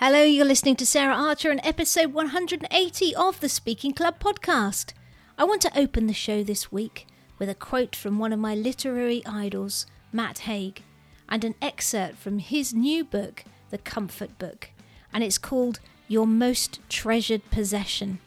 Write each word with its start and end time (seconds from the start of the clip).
Hello, 0.00 0.22
you're 0.22 0.44
listening 0.44 0.76
to 0.76 0.86
Sarah 0.86 1.16
Archer 1.16 1.50
and 1.50 1.60
episode 1.64 2.12
180 2.12 3.16
of 3.16 3.40
the 3.40 3.48
Speaking 3.48 3.92
Club 3.92 4.20
podcast. 4.20 4.92
I 5.36 5.42
want 5.42 5.60
to 5.62 5.76
open 5.76 6.06
the 6.06 6.12
show 6.12 6.44
this 6.44 6.70
week 6.70 7.08
with 7.36 7.48
a 7.48 7.54
quote 7.56 7.96
from 7.96 8.20
one 8.20 8.32
of 8.32 8.38
my 8.38 8.54
literary 8.54 9.26
idols, 9.26 9.86
Matt 10.12 10.38
Haig, 10.38 10.84
and 11.28 11.42
an 11.42 11.56
excerpt 11.60 12.16
from 12.18 12.38
his 12.38 12.72
new 12.72 13.02
book, 13.02 13.42
The 13.70 13.78
Comfort 13.78 14.38
Book, 14.38 14.70
and 15.12 15.24
it's 15.24 15.36
called 15.36 15.80
Your 16.06 16.28
Most 16.28 16.78
Treasured 16.88 17.50
Possession. 17.50 18.20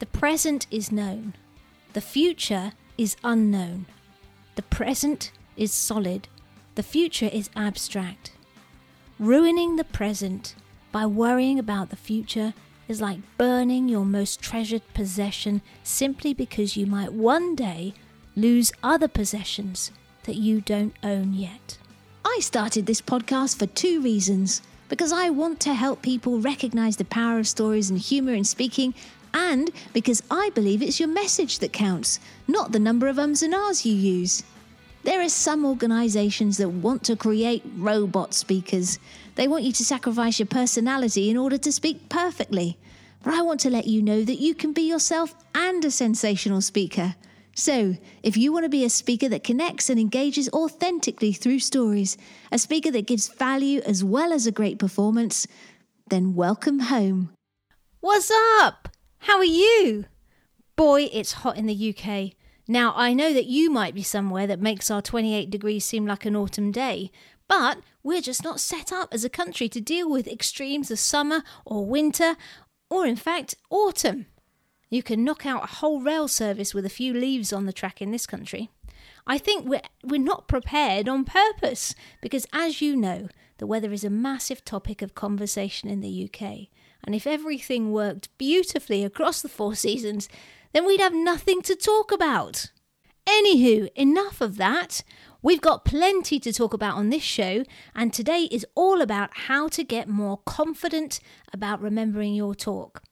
The 0.00 0.06
present 0.06 0.66
is 0.72 0.90
known, 0.90 1.34
the 1.92 2.00
future 2.00 2.72
is 2.98 3.14
unknown. 3.22 3.86
The 4.56 4.62
present 4.62 5.30
is 5.56 5.72
solid, 5.72 6.26
the 6.74 6.82
future 6.82 7.30
is 7.32 7.48
abstract. 7.54 8.32
Ruining 9.22 9.76
the 9.76 9.84
present 9.84 10.56
by 10.90 11.06
worrying 11.06 11.56
about 11.56 11.90
the 11.90 11.96
future 12.10 12.54
is 12.88 13.00
like 13.00 13.20
burning 13.38 13.88
your 13.88 14.04
most 14.04 14.42
treasured 14.42 14.82
possession 14.94 15.62
simply 15.84 16.34
because 16.34 16.76
you 16.76 16.86
might 16.86 17.12
one 17.12 17.54
day 17.54 17.94
lose 18.34 18.72
other 18.82 19.06
possessions 19.06 19.92
that 20.24 20.34
you 20.34 20.60
don't 20.60 20.96
own 21.04 21.34
yet. 21.34 21.78
I 22.24 22.38
started 22.40 22.86
this 22.86 23.00
podcast 23.00 23.60
for 23.60 23.66
two 23.66 24.02
reasons. 24.02 24.60
Because 24.88 25.12
I 25.12 25.30
want 25.30 25.60
to 25.60 25.74
help 25.74 26.02
people 26.02 26.40
recognize 26.40 26.96
the 26.96 27.04
power 27.04 27.38
of 27.38 27.46
stories 27.46 27.90
and 27.90 28.00
humor 28.00 28.34
in 28.34 28.42
speaking, 28.42 28.92
and 29.32 29.70
because 29.92 30.20
I 30.32 30.50
believe 30.52 30.82
it's 30.82 30.98
your 30.98 31.08
message 31.08 31.60
that 31.60 31.72
counts, 31.72 32.18
not 32.48 32.72
the 32.72 32.80
number 32.80 33.06
of 33.06 33.20
ums 33.20 33.44
and 33.44 33.54
ahs 33.54 33.86
you 33.86 33.94
use. 33.94 34.42
There 35.04 35.20
are 35.20 35.28
some 35.28 35.66
organizations 35.66 36.58
that 36.58 36.68
want 36.68 37.02
to 37.04 37.16
create 37.16 37.64
robot 37.76 38.34
speakers. 38.34 39.00
They 39.34 39.48
want 39.48 39.64
you 39.64 39.72
to 39.72 39.84
sacrifice 39.84 40.38
your 40.38 40.46
personality 40.46 41.28
in 41.28 41.36
order 41.36 41.58
to 41.58 41.72
speak 41.72 42.08
perfectly. 42.08 42.78
But 43.24 43.34
I 43.34 43.42
want 43.42 43.58
to 43.60 43.70
let 43.70 43.88
you 43.88 44.00
know 44.00 44.22
that 44.22 44.38
you 44.38 44.54
can 44.54 44.72
be 44.72 44.82
yourself 44.82 45.34
and 45.56 45.84
a 45.84 45.90
sensational 45.90 46.60
speaker. 46.60 47.16
So, 47.54 47.96
if 48.22 48.36
you 48.36 48.52
want 48.52 48.64
to 48.64 48.68
be 48.68 48.84
a 48.84 48.90
speaker 48.90 49.28
that 49.28 49.42
connects 49.42 49.90
and 49.90 49.98
engages 49.98 50.48
authentically 50.50 51.32
through 51.32 51.58
stories, 51.58 52.16
a 52.52 52.58
speaker 52.58 52.92
that 52.92 53.06
gives 53.06 53.26
value 53.26 53.80
as 53.84 54.04
well 54.04 54.32
as 54.32 54.46
a 54.46 54.52
great 54.52 54.78
performance, 54.78 55.48
then 56.08 56.34
welcome 56.34 56.78
home. 56.78 57.30
What's 58.00 58.30
up? 58.60 58.88
How 59.18 59.38
are 59.38 59.44
you? 59.44 60.04
Boy, 60.76 61.10
it's 61.12 61.32
hot 61.32 61.56
in 61.56 61.66
the 61.66 61.94
UK. 61.94 62.32
Now, 62.68 62.92
I 62.96 63.12
know 63.12 63.32
that 63.32 63.46
you 63.46 63.70
might 63.70 63.94
be 63.94 64.02
somewhere 64.02 64.46
that 64.46 64.60
makes 64.60 64.90
our 64.90 65.02
28 65.02 65.50
degrees 65.50 65.84
seem 65.84 66.06
like 66.06 66.24
an 66.24 66.36
autumn 66.36 66.70
day, 66.70 67.10
but 67.48 67.78
we're 68.02 68.20
just 68.20 68.44
not 68.44 68.60
set 68.60 68.92
up 68.92 69.08
as 69.12 69.24
a 69.24 69.30
country 69.30 69.68
to 69.68 69.80
deal 69.80 70.10
with 70.10 70.28
extremes 70.28 70.90
of 70.90 70.98
summer 70.98 71.42
or 71.64 71.84
winter, 71.84 72.36
or 72.88 73.06
in 73.06 73.16
fact, 73.16 73.56
autumn. 73.68 74.26
You 74.90 75.02
can 75.02 75.24
knock 75.24 75.44
out 75.46 75.64
a 75.64 75.74
whole 75.76 76.00
rail 76.00 76.28
service 76.28 76.74
with 76.74 76.86
a 76.86 76.90
few 76.90 77.12
leaves 77.14 77.52
on 77.52 77.66
the 77.66 77.72
track 77.72 78.00
in 78.00 78.10
this 78.10 78.26
country. 78.26 78.70
I 79.26 79.38
think 79.38 79.66
we're, 79.66 79.82
we're 80.04 80.20
not 80.20 80.48
prepared 80.48 81.08
on 81.08 81.24
purpose 81.24 81.94
because, 82.20 82.46
as 82.52 82.80
you 82.80 82.96
know, 82.96 83.28
the 83.58 83.66
weather 83.66 83.92
is 83.92 84.04
a 84.04 84.10
massive 84.10 84.64
topic 84.64 85.02
of 85.02 85.14
conversation 85.14 85.88
in 85.88 86.00
the 86.00 86.28
UK. 86.28 86.68
And 87.04 87.14
if 87.14 87.26
everything 87.26 87.92
worked 87.92 88.36
beautifully 88.38 89.04
across 89.04 89.42
the 89.42 89.48
four 89.48 89.74
seasons, 89.74 90.28
then 90.72 90.86
we'd 90.86 91.00
have 91.00 91.14
nothing 91.14 91.62
to 91.62 91.74
talk 91.74 92.12
about. 92.12 92.70
Anywho, 93.26 93.88
enough 93.94 94.40
of 94.40 94.56
that. 94.56 95.02
We've 95.42 95.60
got 95.60 95.84
plenty 95.84 96.38
to 96.40 96.52
talk 96.52 96.72
about 96.72 96.96
on 96.96 97.10
this 97.10 97.22
show, 97.22 97.64
and 97.94 98.12
today 98.12 98.42
is 98.50 98.66
all 98.74 99.00
about 99.00 99.30
how 99.32 99.68
to 99.68 99.82
get 99.82 100.08
more 100.08 100.38
confident 100.46 101.18
about 101.52 101.82
remembering 101.82 102.34
your 102.34 102.54
talk. 102.54 103.02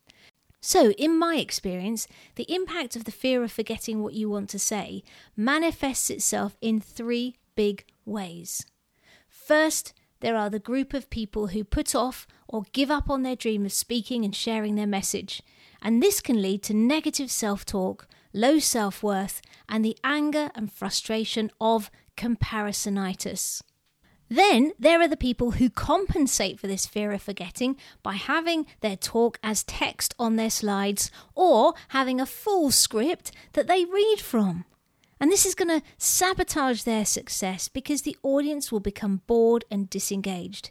So, 0.60 0.90
in 0.92 1.18
my 1.18 1.36
experience, 1.36 2.06
the 2.34 2.52
impact 2.52 2.94
of 2.94 3.04
the 3.04 3.10
fear 3.10 3.42
of 3.42 3.50
forgetting 3.50 4.02
what 4.02 4.14
you 4.14 4.28
want 4.28 4.48
to 4.50 4.58
say 4.58 5.02
manifests 5.36 6.10
itself 6.10 6.56
in 6.60 6.80
three 6.80 7.36
big 7.56 7.84
ways. 8.04 8.66
First, 9.28 9.94
there 10.20 10.36
are 10.36 10.50
the 10.50 10.58
group 10.58 10.92
of 10.92 11.10
people 11.10 11.48
who 11.48 11.64
put 11.64 11.94
off 11.94 12.26
or 12.46 12.64
give 12.72 12.90
up 12.90 13.08
on 13.08 13.22
their 13.22 13.36
dream 13.36 13.64
of 13.64 13.72
speaking 13.72 14.24
and 14.24 14.36
sharing 14.36 14.74
their 14.74 14.86
message 14.86 15.42
and 15.82 16.02
this 16.02 16.20
can 16.20 16.42
lead 16.42 16.62
to 16.64 16.74
negative 16.74 17.30
self 17.30 17.64
talk, 17.64 18.06
low 18.32 18.58
self 18.58 19.02
worth, 19.02 19.40
and 19.68 19.84
the 19.84 19.96
anger 20.04 20.50
and 20.54 20.72
frustration 20.72 21.50
of 21.60 21.90
comparisonitis. 22.16 23.62
Then 24.28 24.70
there 24.78 25.00
are 25.00 25.08
the 25.08 25.16
people 25.16 25.52
who 25.52 25.68
compensate 25.68 26.60
for 26.60 26.68
this 26.68 26.86
fear 26.86 27.10
of 27.10 27.20
forgetting 27.20 27.76
by 28.02 28.14
having 28.14 28.64
their 28.80 28.96
talk 28.96 29.40
as 29.42 29.64
text 29.64 30.14
on 30.20 30.36
their 30.36 30.50
slides 30.50 31.10
or 31.34 31.74
having 31.88 32.20
a 32.20 32.26
full 32.26 32.70
script 32.70 33.32
that 33.54 33.66
they 33.66 33.84
read 33.84 34.20
from. 34.20 34.64
And 35.18 35.32
this 35.32 35.44
is 35.44 35.56
going 35.56 35.68
to 35.68 35.84
sabotage 35.98 36.84
their 36.84 37.04
success 37.04 37.66
because 37.68 38.02
the 38.02 38.16
audience 38.22 38.70
will 38.70 38.80
become 38.80 39.22
bored 39.26 39.64
and 39.68 39.90
disengaged. 39.90 40.70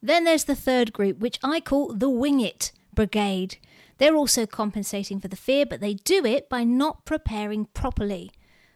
Then 0.00 0.24
there's 0.24 0.44
the 0.44 0.54
third 0.54 0.92
group, 0.92 1.18
which 1.18 1.40
I 1.42 1.60
call 1.60 1.92
the 1.92 2.08
Wing 2.08 2.40
It 2.40 2.70
Brigade. 2.94 3.58
They're 4.02 4.16
also 4.16 4.46
compensating 4.46 5.20
for 5.20 5.28
the 5.28 5.36
fear, 5.36 5.64
but 5.64 5.78
they 5.78 5.94
do 5.94 6.26
it 6.26 6.48
by 6.48 6.64
not 6.64 7.04
preparing 7.04 7.66
properly. 7.66 8.32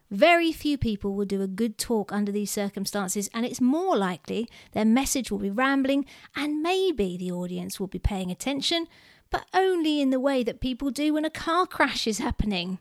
Very 0.08 0.52
few 0.52 0.78
people 0.78 1.16
will 1.16 1.24
do 1.24 1.42
a 1.42 1.48
good 1.48 1.78
talk 1.78 2.12
under 2.12 2.30
these 2.30 2.52
circumstances, 2.52 3.28
and 3.34 3.44
it's 3.44 3.60
more 3.60 3.96
likely 3.96 4.48
their 4.70 4.84
message 4.84 5.32
will 5.32 5.40
be 5.40 5.50
rambling, 5.50 6.06
and 6.36 6.62
maybe 6.62 7.16
the 7.16 7.32
audience 7.32 7.80
will 7.80 7.88
be 7.88 7.98
paying 7.98 8.30
attention, 8.30 8.86
but 9.28 9.46
only 9.52 10.00
in 10.00 10.10
the 10.10 10.20
way 10.20 10.44
that 10.44 10.60
people 10.60 10.92
do 10.92 11.14
when 11.14 11.24
a 11.24 11.30
car 11.30 11.66
crash 11.66 12.06
is 12.06 12.18
happening. 12.18 12.78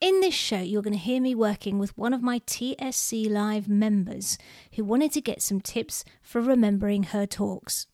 In 0.00 0.18
this 0.18 0.34
show, 0.34 0.62
you're 0.62 0.82
going 0.82 0.94
to 0.94 0.98
hear 0.98 1.20
me 1.20 1.36
working 1.36 1.78
with 1.78 1.96
one 1.96 2.12
of 2.12 2.20
my 2.20 2.40
TSC 2.40 3.30
Live 3.30 3.68
members 3.68 4.36
who 4.72 4.82
wanted 4.82 5.12
to 5.12 5.20
get 5.20 5.42
some 5.42 5.60
tips 5.60 6.04
for 6.22 6.40
remembering 6.40 7.04
her 7.04 7.24
talks. 7.24 7.86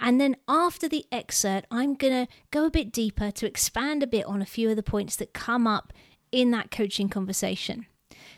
And 0.00 0.20
then 0.20 0.36
after 0.48 0.88
the 0.88 1.04
excerpt, 1.12 1.66
I'm 1.70 1.94
going 1.94 2.26
to 2.26 2.32
go 2.50 2.64
a 2.64 2.70
bit 2.70 2.90
deeper 2.90 3.30
to 3.30 3.46
expand 3.46 4.02
a 4.02 4.06
bit 4.06 4.24
on 4.24 4.40
a 4.40 4.46
few 4.46 4.70
of 4.70 4.76
the 4.76 4.82
points 4.82 5.14
that 5.16 5.34
come 5.34 5.66
up 5.66 5.92
in 6.32 6.50
that 6.52 6.70
coaching 6.70 7.08
conversation. 7.08 7.86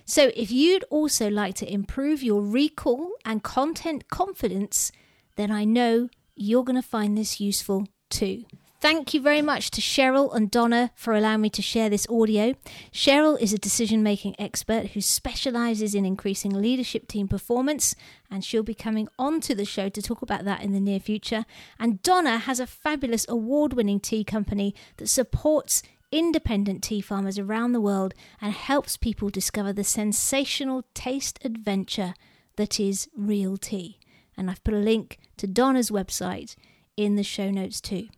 So, 0.05 0.33
if 0.35 0.51
you'd 0.51 0.85
also 0.91 1.31
like 1.31 1.55
to 1.57 1.73
improve 1.73 2.23
your 2.23 2.43
recall 2.43 3.13
and 3.25 3.43
content 3.43 4.09
confidence, 4.09 4.91
then 5.37 5.51
I 5.51 5.65
know 5.65 6.09
you're 6.35 6.65
going 6.65 6.81
to 6.81 6.87
find 6.87 7.17
this 7.17 7.41
useful 7.41 7.87
too. 8.11 8.45
Thank 8.83 9.15
you 9.15 9.21
very 9.21 9.43
much 9.43 9.71
to 9.71 9.81
Cheryl 9.81 10.35
and 10.35 10.51
Donna 10.51 10.91
for 10.97 11.15
allowing 11.15 11.43
me 11.43 11.51
to 11.51 11.63
share 11.63 11.89
this 11.89 12.05
audio. 12.11 12.57
Cheryl 12.93 13.41
is 13.41 13.53
a 13.53 13.59
decision 13.59 14.03
making 14.03 14.35
expert 14.41 14.89
who 14.89 15.01
specializes 15.01 15.95
in 15.95 16.05
increasing 16.05 16.51
leadership 16.51 17.07
team 17.07 17.29
performance, 17.29 17.95
and 18.29 18.45
she'll 18.45 18.65
be 18.65 18.75
coming 18.75 19.07
onto 19.21 19.55
the 19.55 19.65
show 19.65 19.89
to 19.89 20.03
talk 20.03 20.21
about 20.21 20.45
that 20.47 20.65
in 20.65 20.73
the 20.73 20.81
near 20.81 20.99
future. 20.99 21.47
And 21.79 22.03
Donna 22.03 22.39
has 22.39 22.59
a 22.59 22.67
fabulous 22.67 23.25
award 23.29 23.73
winning 23.73 24.01
tea 24.01 24.25
company 24.25 24.75
that 24.97 25.09
supports 25.09 25.85
independent 26.11 26.83
tea 26.83 27.01
farmers 27.01 27.39
around 27.39 27.71
the 27.71 27.81
world 27.81 28.15
and 28.41 28.53
helps 28.53 28.97
people 28.97 29.29
discover 29.29 29.73
the 29.73 29.85
sensational 29.85 30.83
taste 30.93 31.39
adventure 31.45 32.15
that 32.57 32.81
is 32.81 33.09
real 33.17 33.57
tea. 33.57 34.01
And 34.37 34.51
I've 34.51 34.65
put 34.65 34.75
a 34.75 34.79
link 34.79 35.21
to 35.37 35.47
Donna's 35.47 35.93
website 35.93 36.57
in 36.97 37.15
the 37.15 37.23
show 37.23 37.49
notes 37.53 37.81
too. 37.81 38.09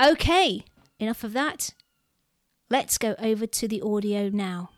Okay, 0.00 0.64
enough 1.00 1.24
of 1.24 1.32
that. 1.32 1.74
Let's 2.70 2.98
go 2.98 3.16
over 3.18 3.46
to 3.46 3.68
the 3.68 3.82
audio 3.82 4.28
now. 4.28 4.70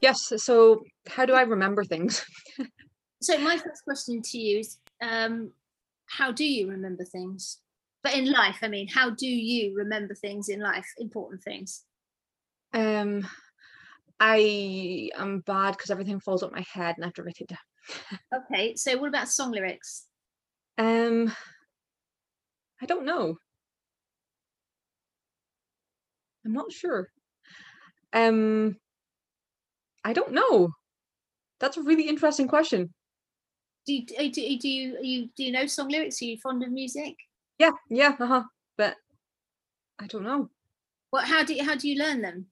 Yes, 0.00 0.32
so 0.36 0.82
how 1.08 1.26
do 1.26 1.32
I 1.32 1.42
remember 1.42 1.84
things? 1.84 2.24
so, 3.22 3.38
my 3.38 3.56
first 3.56 3.84
question 3.84 4.20
to 4.22 4.38
you 4.38 4.60
is 4.60 4.78
um, 5.02 5.52
how 6.06 6.30
do 6.30 6.44
you 6.44 6.68
remember 6.68 7.04
things? 7.04 7.60
But 8.04 8.14
in 8.14 8.30
life, 8.30 8.58
I 8.62 8.68
mean, 8.68 8.88
how 8.88 9.10
do 9.10 9.26
you 9.26 9.74
remember 9.76 10.14
things 10.14 10.48
in 10.48 10.60
life, 10.60 10.86
important 10.98 11.42
things? 11.42 11.84
Um, 12.72 13.26
I 14.20 15.10
am 15.16 15.40
bad 15.40 15.72
because 15.72 15.90
everything 15.90 16.20
falls 16.20 16.42
up 16.42 16.52
my 16.52 16.64
head 16.72 16.96
and 16.96 17.04
I 17.04 17.08
have 17.08 17.14
to 17.14 17.22
write 17.22 17.40
it 17.40 17.48
down. 17.48 18.18
okay, 18.52 18.74
so 18.76 18.96
what 18.98 19.08
about 19.08 19.28
song 19.28 19.50
lyrics? 19.52 20.06
Um, 20.78 21.32
I 22.80 22.86
don't 22.86 23.04
know. 23.04 23.36
I'm 26.44 26.52
not 26.52 26.72
sure. 26.72 27.08
Um, 28.12 28.76
I 30.04 30.12
don't 30.12 30.32
know. 30.32 30.70
That's 31.60 31.76
a 31.76 31.82
really 31.82 32.08
interesting 32.08 32.48
question. 32.48 32.92
Do 33.86 33.94
you, 33.94 34.06
do, 34.06 34.40
you, 34.40 34.58
do 34.58 34.68
you 34.68 34.98
you 35.02 35.28
do 35.36 35.44
you 35.44 35.52
know 35.52 35.66
song 35.66 35.88
lyrics? 35.88 36.22
Are 36.22 36.26
you 36.26 36.38
fond 36.38 36.62
of 36.62 36.70
music? 36.70 37.14
Yeah, 37.58 37.70
yeah, 37.90 38.14
uh-huh. 38.18 38.44
But 38.76 38.96
I 40.00 40.06
don't 40.06 40.24
know. 40.24 40.50
Well, 41.12 41.24
how 41.24 41.44
do 41.44 41.54
you, 41.54 41.64
how 41.64 41.74
do 41.74 41.88
you 41.88 41.98
learn 41.98 42.22
them? 42.22 42.46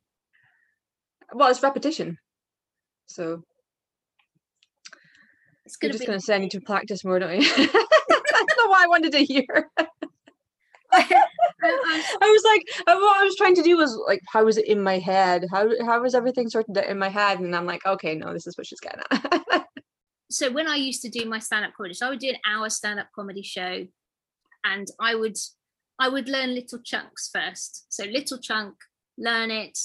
Well, 1.32 1.50
it's 1.50 1.62
repetition. 1.62 2.19
So 3.06 3.42
it's 5.64 5.76
gonna 5.76 5.90
You're 5.90 5.98
just 5.98 6.02
be... 6.02 6.06
going 6.06 6.19
to 6.19 6.25
say 6.25 6.34
I 6.34 6.38
need 6.38 6.50
to 6.52 6.60
practice 6.66 7.04
more, 7.04 7.19
don't 7.19 7.40
you? 7.40 7.48
That's 7.56 8.56
not 8.56 8.69
what 8.69 8.84
I 8.84 8.88
wanted 8.88 9.12
to 9.12 9.25
hear. 9.25 9.70
I 11.62 12.02
was 12.20 12.42
like, 12.44 12.86
what 12.86 13.20
I 13.20 13.24
was 13.24 13.36
trying 13.36 13.54
to 13.56 13.62
do 13.62 13.76
was 13.76 13.98
like, 14.06 14.20
how 14.26 14.44
was 14.44 14.56
it 14.56 14.66
in 14.66 14.82
my 14.82 14.98
head? 14.98 15.46
How 15.50 15.68
how 15.84 16.00
was 16.02 16.14
everything 16.14 16.48
sorted 16.48 16.76
in 16.76 16.98
my 16.98 17.08
head? 17.08 17.40
And 17.40 17.54
I'm 17.54 17.66
like, 17.66 17.84
okay, 17.86 18.14
no, 18.14 18.32
this 18.32 18.46
is 18.46 18.56
what 18.56 18.66
she's 18.66 18.80
getting 18.80 19.02
at. 19.10 19.66
so 20.30 20.50
when 20.50 20.68
I 20.68 20.76
used 20.76 21.02
to 21.02 21.10
do 21.10 21.28
my 21.28 21.38
stand-up 21.38 21.72
comedy, 21.76 21.94
so 21.94 22.06
I 22.06 22.10
would 22.10 22.18
do 22.18 22.30
an 22.30 22.40
hour 22.48 22.68
stand-up 22.70 23.08
comedy 23.14 23.42
show, 23.42 23.86
and 24.64 24.88
I 25.00 25.14
would 25.14 25.36
I 25.98 26.08
would 26.08 26.28
learn 26.28 26.54
little 26.54 26.78
chunks 26.84 27.30
first. 27.32 27.86
So 27.92 28.04
little 28.04 28.38
chunk, 28.38 28.74
learn 29.18 29.50
it, 29.50 29.78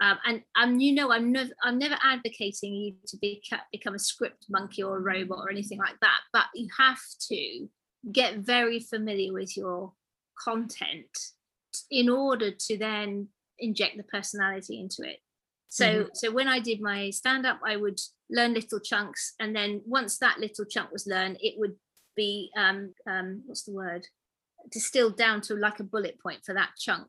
um, 0.00 0.18
and 0.26 0.42
and 0.56 0.82
you 0.82 0.94
know 0.94 1.12
I'm 1.12 1.30
never 1.30 1.50
I'm 1.62 1.78
never 1.78 1.96
advocating 2.02 2.74
you 2.74 2.94
to 3.06 3.16
be, 3.18 3.42
become 3.70 3.94
a 3.94 3.98
script 3.98 4.46
monkey 4.48 4.82
or 4.82 4.96
a 4.96 5.00
robot 5.00 5.38
or 5.38 5.50
anything 5.50 5.78
like 5.78 5.98
that. 6.00 6.20
But 6.32 6.46
you 6.54 6.68
have 6.78 7.00
to 7.28 7.68
get 8.10 8.38
very 8.38 8.80
familiar 8.80 9.32
with 9.32 9.56
your 9.56 9.92
content 10.42 11.10
in 11.90 12.08
order 12.08 12.50
to 12.50 12.78
then 12.78 13.28
inject 13.58 13.96
the 13.96 14.02
personality 14.04 14.80
into 14.80 15.08
it. 15.08 15.18
So 15.68 15.84
mm-hmm. 15.84 16.08
so 16.14 16.32
when 16.32 16.48
I 16.48 16.58
did 16.58 16.80
my 16.80 17.10
stand 17.10 17.46
up, 17.46 17.60
I 17.64 17.76
would 17.76 18.00
learn 18.28 18.54
little 18.54 18.80
chunks, 18.80 19.34
and 19.38 19.54
then 19.54 19.82
once 19.86 20.18
that 20.18 20.38
little 20.38 20.64
chunk 20.64 20.90
was 20.90 21.06
learned, 21.06 21.38
it 21.40 21.54
would 21.58 21.76
be 22.16 22.50
um, 22.56 22.94
um, 23.08 23.42
what's 23.46 23.64
the 23.64 23.72
word 23.72 24.06
distilled 24.70 25.16
down 25.16 25.40
to 25.40 25.54
like 25.54 25.80
a 25.80 25.84
bullet 25.84 26.18
point 26.22 26.44
for 26.44 26.54
that 26.54 26.70
chunk 26.78 27.08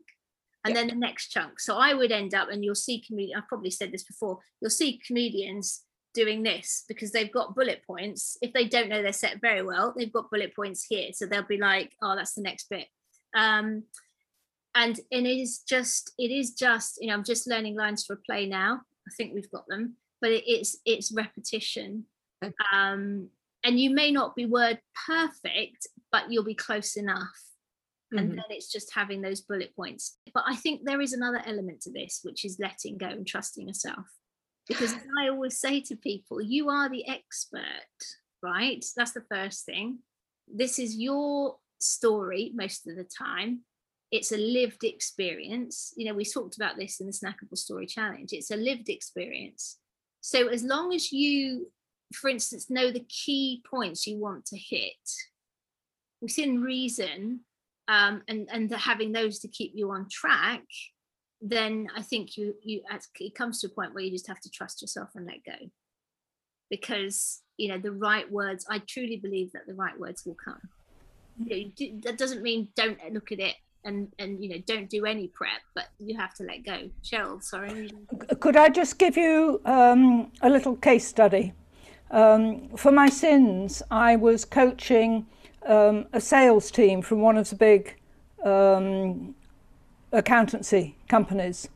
and 0.64 0.76
then 0.76 0.88
the 0.88 0.96
next 0.96 1.30
chunk. 1.30 1.60
So 1.60 1.78
I 1.78 1.94
would 1.94 2.12
end 2.12 2.34
up, 2.34 2.50
and 2.50 2.64
you'll 2.64 2.76
see 2.76 3.04
comedian. 3.06 3.38
I've 3.38 3.48
probably 3.48 3.72
said 3.72 3.92
this 3.92 4.04
before. 4.04 4.40
You'll 4.62 4.70
see 4.70 5.02
comedians 5.06 5.84
doing 6.14 6.44
this 6.44 6.84
because 6.88 7.12
they've 7.12 7.32
got 7.32 7.56
bullet 7.56 7.82
points. 7.88 8.38
If 8.42 8.54
they 8.54 8.68
don't 8.68 8.90
know 8.90 9.02
their 9.02 9.14
set 9.14 9.42
very 9.42 9.64
well, 9.64 9.94
they've 9.98 10.12
got 10.12 10.30
bullet 10.30 10.56
points 10.56 10.86
here. 10.88 11.10
So 11.14 11.26
they'll 11.26 11.44
be 11.44 11.58
like, 11.58 11.94
"Oh, 12.02 12.16
that's 12.16 12.34
the 12.34 12.42
next 12.42 12.70
bit." 12.70 12.88
Um, 13.36 13.84
and 14.74 15.00
and 15.12 15.28
it 15.28 15.40
is 15.42 15.60
just, 15.68 16.14
it 16.18 16.32
is 16.32 16.52
just, 16.52 16.98
you 17.02 17.08
know, 17.08 17.14
I'm 17.14 17.24
just 17.24 17.48
learning 17.48 17.76
lines 17.76 18.06
for 18.06 18.14
a 18.14 18.18
play 18.18 18.46
now. 18.46 18.82
I 19.08 19.12
think 19.18 19.34
we've 19.34 19.52
got 19.52 19.68
them, 19.68 19.96
but 20.22 20.32
it, 20.32 20.44
it's 20.48 20.78
it's 20.86 21.12
repetition. 21.12 22.06
Um, 22.74 23.30
and 23.64 23.80
you 23.80 23.92
may 23.92 24.12
not 24.12 24.36
be 24.36 24.46
word 24.46 24.80
perfect, 25.08 25.88
but 26.12 26.32
you'll 26.32 26.44
be 26.44 26.56
close 26.56 26.96
enough 26.96 27.52
and 28.12 28.28
mm-hmm. 28.28 28.36
then 28.36 28.46
it's 28.50 28.72
just 28.72 28.94
having 28.94 29.22
those 29.22 29.42
bullet 29.42 29.76
points 29.76 30.18
but 30.34 30.44
i 30.48 30.56
think 30.56 30.82
there 30.84 31.02
is 31.02 31.14
another 31.14 31.42
element 31.46 31.82
to 31.82 31.92
this 31.92 32.20
which 32.24 32.46
is 32.46 32.60
letting 32.60 32.98
go 32.98 33.08
and 33.08 33.28
trusting 33.28 33.68
yourself 33.68 34.06
because 34.68 34.94
i 35.20 35.28
always 35.28 35.60
say 35.60 35.82
to 35.82 35.96
people 35.96 36.42
you 36.42 36.70
are 36.70 36.90
the 36.90 37.08
expert 37.08 37.62
right 38.44 38.86
that's 38.96 39.14
the 39.14 39.24
first 39.32 39.66
thing 39.66 40.00
this 40.54 40.80
is 40.80 40.98
your 40.98 41.58
story 41.82 42.52
most 42.56 42.88
of 42.88 42.96
the 42.96 43.06
time. 43.06 43.62
It's 44.12 44.32
a 44.32 44.38
lived 44.38 44.84
experience. 44.84 45.94
You 45.96 46.06
know 46.06 46.14
we 46.14 46.26
talked 46.26 46.56
about 46.56 46.78
this 46.78 47.00
in 47.00 47.08
the 47.08 47.14
snackable 47.14 47.58
story 47.58 47.86
challenge. 47.86 48.34
It's 48.34 48.52
a 48.52 48.58
lived 48.58 48.90
experience. 48.90 49.78
So 50.22 50.48
as 50.48 50.64
long 50.64 50.94
as 50.94 51.12
you 51.12 51.72
for 52.14 52.30
instance 52.30 52.70
know 52.70 52.92
the 52.92 53.06
key 53.08 53.64
points 53.70 54.06
you 54.06 54.18
want 54.18 54.46
to 54.46 54.58
hit 54.58 55.10
within 56.22 56.62
reason 56.62 57.42
um, 57.88 58.22
and 58.28 58.48
and 58.52 58.72
having 58.72 59.12
those 59.12 59.40
to 59.40 59.48
keep 59.48 59.72
you 59.76 59.92
on 59.92 60.08
track 60.10 60.64
then 61.42 61.88
i 61.96 62.02
think 62.02 62.38
you 62.38 62.54
you 62.62 62.82
it 63.20 63.36
comes 63.36 63.60
to 63.60 63.68
a 63.68 63.70
point 63.70 63.94
where 63.94 64.04
you 64.04 64.12
just 64.12 64.28
have 64.28 64.40
to 64.40 64.50
trust 64.50 64.82
yourself 64.82 65.10
and 65.16 65.26
let 65.26 65.44
go. 65.44 65.68
Because 66.70 67.42
you 67.58 67.68
know 67.68 67.78
the 67.78 67.92
right 67.92 68.32
words 68.32 68.66
i 68.70 68.80
truly 68.80 69.18
believe 69.18 69.52
that 69.52 69.68
the 69.68 69.74
right 69.74 70.00
words 70.00 70.24
will 70.26 70.38
come 70.44 70.62
you 71.46 71.72
know, 71.92 72.00
that 72.04 72.18
doesn't 72.18 72.42
mean 72.42 72.68
don't 72.76 73.00
look 73.12 73.32
at 73.32 73.40
it 73.40 73.56
and 73.84 74.12
and 74.20 74.44
you 74.44 74.50
know 74.50 74.62
don't 74.68 74.90
do 74.90 75.06
any 75.06 75.28
prep 75.28 75.62
but 75.74 75.88
you 76.00 76.18
have 76.18 76.34
to 76.36 76.44
let 76.44 76.64
go. 76.64 76.90
Cheryl 77.04 77.42
sorry. 77.42 77.92
Could 78.40 78.56
i 78.56 78.70
just 78.70 78.98
give 78.98 79.18
you 79.18 79.62
um, 79.66 80.32
a 80.42 80.50
little 80.50 80.76
case 80.76 81.08
study? 81.08 81.54
Um, 82.12 82.68
for 82.76 82.92
my 82.92 83.08
sins 83.08 83.82
i 83.90 84.18
was 84.18 84.44
coaching 84.44 85.26
um, 85.66 86.08
a 86.14 86.20
sales 86.20 86.70
team 86.72 87.02
from 87.02 87.22
one 87.22 87.38
of 87.38 87.50
the 87.50 87.56
big 87.56 87.96
um, 88.44 89.36
accountancy 90.12 90.96
companies. 91.08 91.70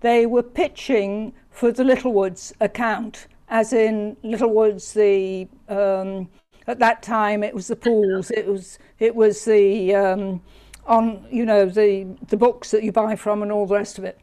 They 0.00 0.26
were 0.26 0.42
pitching 0.42 1.32
for 1.50 1.72
the 1.72 1.84
Littlewoods 1.84 2.52
account, 2.60 3.26
as 3.48 3.72
in 3.72 4.16
Littlewoods, 4.22 4.92
the 4.92 5.48
um, 5.68 6.28
at 6.66 6.78
that 6.80 7.02
time 7.02 7.42
it 7.42 7.54
was 7.54 7.68
the 7.68 7.76
pools, 7.76 8.30
it 8.30 8.46
was 8.46 8.78
it 8.98 9.14
was 9.14 9.44
the 9.44 9.94
um, 9.94 10.42
on 10.86 11.26
you 11.30 11.44
know 11.44 11.66
the 11.66 12.06
the 12.28 12.36
books 12.36 12.70
that 12.70 12.82
you 12.82 12.92
buy 12.92 13.16
from 13.16 13.42
and 13.42 13.52
all 13.52 13.66
the 13.66 13.74
rest 13.74 13.98
of 13.98 14.04
it. 14.04 14.20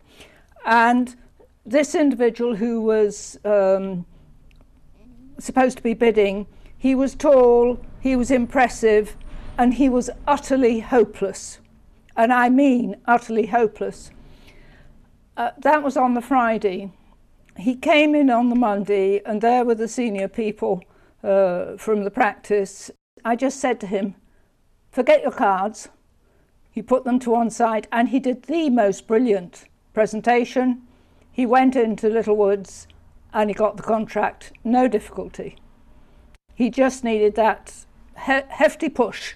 And 0.66 1.16
this 1.66 1.96
individual 1.96 2.56
who 2.56 2.82
was 2.82 3.40
um, 3.46 4.06
supposed 5.40 5.78
to 5.78 5.84
be 5.84 5.94
bidding, 5.94 6.46
he 6.78 6.96
was 6.96 7.16
tall, 7.16 7.80
he 8.02 8.16
was 8.16 8.32
impressive, 8.32 9.16
and 9.58 9.74
he 9.76 9.90
was 9.90 10.10
utterly 10.28 10.82
hopeless. 10.82 11.60
And 12.16 12.32
I 12.32 12.50
mean 12.50 12.98
utterly 13.06 13.48
hopeless. 13.48 14.12
Uh, 15.36 15.52
that 15.58 15.82
was 15.82 15.98
on 15.98 16.14
the 16.14 16.22
Friday. 16.22 16.92
He 17.58 17.76
came 17.76 18.14
in 18.14 18.30
on 18.30 18.50
the 18.50 18.56
Monday, 18.56 19.22
and 19.26 19.42
there 19.42 19.64
were 19.64 19.76
the 19.76 19.88
senior 19.88 20.28
people 20.28 20.84
uh, 21.24 21.78
from 21.78 22.04
the 22.04 22.12
practice. 22.12 22.92
I 23.24 23.36
just 23.36 23.60
said 23.60 23.80
to 23.82 23.88
him, 23.88 24.16
Forget 24.92 25.24
your 25.24 25.32
cards. 25.32 25.90
He 26.70 26.82
put 26.82 27.04
them 27.04 27.20
to 27.20 27.32
one 27.32 27.50
side, 27.50 27.88
and 27.92 28.10
he 28.10 28.20
did 28.20 28.44
the 28.44 28.70
most 28.70 29.08
brilliant 29.08 29.66
presentation. 29.94 30.84
He 31.32 31.46
went 31.46 31.76
into 31.76 32.10
Littlewoods 32.10 32.88
and 33.34 33.50
he 33.50 33.54
got 33.54 33.78
the 33.78 33.84
contract, 33.84 34.54
no 34.64 34.88
difficulty. 34.88 35.58
He 36.54 36.70
just 36.70 37.04
needed 37.04 37.36
that 37.36 37.86
he- 38.26 38.42
hefty 38.50 38.90
push 38.90 39.34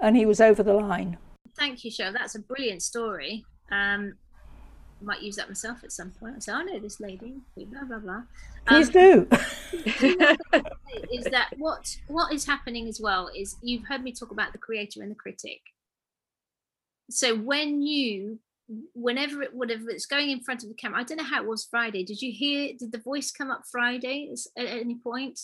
and 0.00 0.16
he 0.16 0.24
was 0.24 0.40
over 0.40 0.62
the 0.62 0.72
line. 0.72 1.18
Thank 1.58 1.84
you, 1.84 1.90
Cheryl. 1.90 2.12
That's 2.12 2.34
a 2.34 2.40
brilliant 2.40 2.82
story. 2.82 3.44
Um, 3.70 4.14
I 5.00 5.04
might 5.04 5.22
use 5.22 5.36
that 5.36 5.48
myself 5.48 5.84
at 5.84 5.92
some 5.92 6.10
point. 6.10 6.42
So 6.42 6.54
I 6.54 6.62
know 6.62 6.78
this 6.78 7.00
lady. 7.00 7.34
Blah 7.54 7.84
blah 7.84 7.98
blah. 7.98 8.22
Please 8.66 8.88
um, 8.88 8.92
do. 8.92 10.36
that 11.30 11.50
what 11.58 11.96
what 12.08 12.32
is 12.32 12.46
happening 12.46 12.88
as 12.88 13.00
well? 13.00 13.30
Is 13.36 13.56
you've 13.62 13.86
heard 13.86 14.02
me 14.02 14.12
talk 14.12 14.30
about 14.30 14.52
the 14.52 14.58
creator 14.58 15.02
and 15.02 15.10
the 15.10 15.16
critic. 15.16 15.60
So 17.10 17.36
when 17.36 17.82
you 17.82 18.38
whenever 18.94 19.42
it 19.42 19.54
whatever 19.54 19.90
it's 19.90 20.06
going 20.06 20.30
in 20.30 20.40
front 20.40 20.62
of 20.62 20.68
the 20.68 20.74
camera 20.74 20.98
i 20.98 21.04
don't 21.04 21.18
know 21.18 21.24
how 21.24 21.40
it 21.40 21.48
was 21.48 21.64
friday 21.64 22.02
did 22.02 22.20
you 22.20 22.32
hear 22.32 22.72
did 22.76 22.90
the 22.90 22.98
voice 22.98 23.30
come 23.30 23.50
up 23.50 23.62
friday 23.70 24.28
at 24.58 24.66
any 24.66 24.96
point 24.96 25.38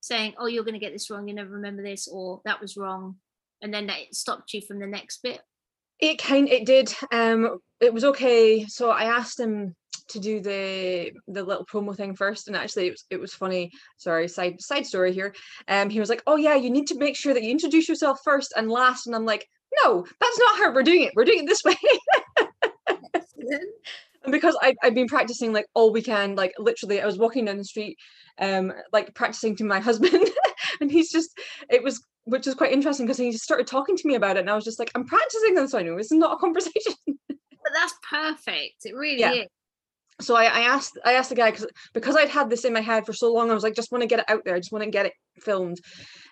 saying 0.00 0.34
oh 0.38 0.46
you're 0.46 0.64
going 0.64 0.74
to 0.74 0.80
get 0.80 0.92
this 0.92 1.08
wrong 1.08 1.26
you 1.26 1.34
never 1.34 1.50
remember 1.50 1.82
this 1.82 2.08
or 2.08 2.42
that 2.44 2.60
was 2.60 2.76
wrong 2.76 3.16
and 3.62 3.72
then 3.72 3.88
it 3.88 4.14
stopped 4.14 4.52
you 4.52 4.60
from 4.60 4.78
the 4.78 4.86
next 4.86 5.22
bit 5.22 5.40
it 5.98 6.18
kind 6.18 6.48
it 6.48 6.66
did 6.66 6.94
um 7.10 7.58
it 7.80 7.92
was 7.92 8.04
okay 8.04 8.66
so 8.66 8.90
i 8.90 9.04
asked 9.04 9.40
him 9.40 9.74
to 10.08 10.18
do 10.18 10.40
the 10.40 11.12
the 11.28 11.42
little 11.42 11.64
promo 11.66 11.94
thing 11.94 12.14
first 12.14 12.48
and 12.48 12.56
actually 12.56 12.86
it 12.86 12.90
was, 12.90 13.04
it 13.10 13.20
was 13.20 13.34
funny 13.34 13.70
sorry 13.96 14.28
side 14.28 14.60
side 14.60 14.86
story 14.86 15.12
here 15.12 15.34
um 15.68 15.90
he 15.90 16.00
was 16.00 16.08
like 16.08 16.22
oh 16.26 16.36
yeah 16.36 16.54
you 16.54 16.70
need 16.70 16.86
to 16.86 16.98
make 16.98 17.16
sure 17.16 17.34
that 17.34 17.42
you 17.42 17.50
introduce 17.50 17.88
yourself 17.88 18.18
first 18.24 18.52
and 18.56 18.70
last 18.70 19.06
and 19.06 19.14
i'm 19.14 19.24
like 19.24 19.46
no 19.84 20.04
that's 20.20 20.38
not 20.38 20.58
how 20.58 20.72
we're 20.72 20.82
doing 20.82 21.02
it 21.02 21.12
we're 21.14 21.24
doing 21.24 21.40
it 21.40 21.46
this 21.46 21.62
way. 21.64 21.76
And 24.24 24.32
because 24.32 24.56
I, 24.60 24.74
i've 24.82 24.94
been 24.94 25.06
practicing 25.06 25.52
like 25.52 25.66
all 25.74 25.92
weekend 25.92 26.36
like 26.36 26.52
literally 26.58 27.00
i 27.00 27.06
was 27.06 27.18
walking 27.18 27.44
down 27.44 27.56
the 27.56 27.64
street 27.64 27.96
um 28.38 28.72
like 28.92 29.14
practicing 29.14 29.56
to 29.56 29.64
my 29.64 29.80
husband 29.88 30.28
and 30.80 30.90
he's 30.90 31.10
just 31.10 31.30
it 31.70 31.82
was 31.82 32.04
which 32.24 32.46
is 32.46 32.54
quite 32.54 32.72
interesting 32.72 33.06
because 33.06 33.16
he 33.16 33.30
just 33.30 33.44
started 33.44 33.66
talking 33.66 33.96
to 33.96 34.06
me 34.06 34.16
about 34.16 34.36
it 34.36 34.40
and 34.40 34.50
i 34.50 34.54
was 34.54 34.64
just 34.64 34.78
like 34.78 34.90
i'm 34.94 35.06
practicing 35.06 35.54
this 35.54 35.72
i 35.74 35.82
know 35.82 35.96
it's 35.96 36.12
not 36.12 36.34
a 36.34 36.36
conversation. 36.36 36.94
But 37.26 37.72
that's 37.74 37.94
perfect 38.08 38.84
it 38.84 38.94
really 38.94 39.20
yeah. 39.20 39.32
is 39.32 39.48
so 40.20 40.34
I, 40.34 40.44
I 40.44 40.60
asked 40.60 40.98
I 41.04 41.12
asked 41.14 41.30
the 41.30 41.36
guy 41.36 41.50
because 41.50 41.66
because 41.94 42.16
I'd 42.16 42.28
had 42.28 42.50
this 42.50 42.64
in 42.64 42.72
my 42.72 42.80
head 42.80 43.06
for 43.06 43.12
so 43.12 43.32
long 43.32 43.50
I 43.50 43.54
was 43.54 43.62
like 43.62 43.74
just 43.74 43.92
want 43.92 44.02
to 44.02 44.08
get 44.08 44.20
it 44.20 44.28
out 44.28 44.44
there 44.44 44.54
I 44.54 44.58
just 44.58 44.72
want 44.72 44.84
to 44.84 44.90
get 44.90 45.06
it 45.06 45.12
filmed. 45.40 45.78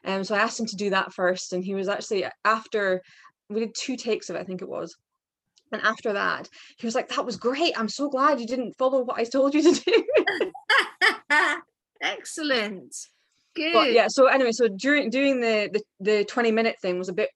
And 0.04 0.18
um, 0.18 0.24
so 0.24 0.34
I 0.34 0.38
asked 0.38 0.58
him 0.58 0.66
to 0.66 0.76
do 0.76 0.90
that 0.90 1.12
first 1.12 1.52
and 1.52 1.64
he 1.64 1.74
was 1.74 1.88
actually 1.88 2.26
after 2.44 3.02
we 3.48 3.60
did 3.60 3.74
two 3.74 3.96
takes 3.96 4.28
of 4.28 4.36
it 4.36 4.40
I 4.40 4.44
think 4.44 4.62
it 4.62 4.68
was. 4.68 4.96
And 5.72 5.82
after 5.82 6.12
that 6.14 6.48
he 6.78 6.86
was 6.86 6.94
like 6.94 7.08
that 7.10 7.24
was 7.24 7.36
great 7.36 7.78
I'm 7.78 7.88
so 7.88 8.08
glad 8.08 8.40
you 8.40 8.46
didn't 8.46 8.76
follow 8.76 9.02
what 9.02 9.18
I 9.18 9.24
told 9.24 9.54
you 9.54 9.62
to 9.62 9.80
do. 9.80 10.04
Excellent. 12.02 12.94
Good. 13.54 13.72
But 13.72 13.92
yeah, 13.92 14.08
so 14.08 14.26
anyway, 14.26 14.52
so 14.52 14.68
during 14.68 15.08
doing 15.08 15.40
the, 15.40 15.70
the 15.72 15.82
the 16.00 16.24
20 16.24 16.52
minute 16.52 16.76
thing 16.82 16.98
was 16.98 17.08
a 17.08 17.14
bit 17.14 17.30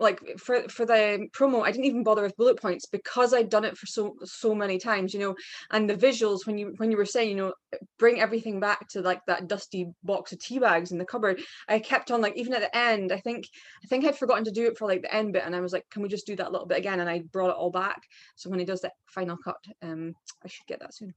like 0.00 0.20
for 0.38 0.62
for 0.68 0.84
the 0.86 1.28
promo 1.32 1.62
i 1.62 1.70
didn't 1.70 1.84
even 1.84 2.02
bother 2.02 2.22
with 2.22 2.36
bullet 2.36 2.60
points 2.60 2.86
because 2.86 3.32
i'd 3.34 3.48
done 3.50 3.64
it 3.64 3.76
for 3.76 3.86
so 3.86 4.16
so 4.24 4.54
many 4.54 4.78
times 4.78 5.12
you 5.12 5.20
know? 5.20 5.34
And 5.70 5.88
the 5.88 5.94
visuals 5.94 6.46
when 6.46 6.58
you 6.58 6.74
when 6.76 6.90
you 6.90 6.96
were 6.96 7.04
saying 7.04 7.30
you 7.30 7.36
know 7.36 7.52
bring 7.98 8.20
everything 8.20 8.60
back 8.60 8.88
to 8.90 9.00
like 9.00 9.20
that 9.26 9.48
dusty 9.48 9.88
box 10.02 10.32
of 10.32 10.38
tea 10.38 10.58
bags 10.58 10.92
in 10.92 10.98
the 10.98 11.04
cupboard 11.04 11.40
i 11.68 11.78
kept 11.78 12.10
on 12.10 12.20
like 12.20 12.36
even 12.36 12.54
at 12.54 12.60
the 12.60 12.76
end 12.76 13.12
i 13.12 13.18
think 13.18 13.46
i 13.84 13.86
think 13.86 14.04
i'd 14.04 14.16
forgotten 14.16 14.44
to 14.44 14.50
do 14.50 14.66
it 14.66 14.78
for 14.78 14.86
like 14.86 15.02
the 15.02 15.14
end 15.14 15.32
bit 15.32 15.42
and 15.44 15.54
i 15.54 15.60
was 15.60 15.72
like 15.72 15.84
can 15.90 16.02
we 16.02 16.08
just 16.08 16.26
do 16.26 16.36
that 16.36 16.52
little 16.52 16.66
bit 16.66 16.78
again? 16.78 17.00
And 17.00 17.08
i 17.08 17.20
brought 17.32 17.50
it 17.50 17.56
all 17.56 17.70
back. 17.70 18.02
So 18.34 18.50
when 18.50 18.58
he 18.58 18.64
does 18.64 18.80
that 18.82 18.92
final 19.06 19.36
cut 19.36 19.56
um 19.82 20.14
i 20.44 20.48
should 20.48 20.66
get 20.66 20.80
that 20.80 20.94
soon. 20.94 21.14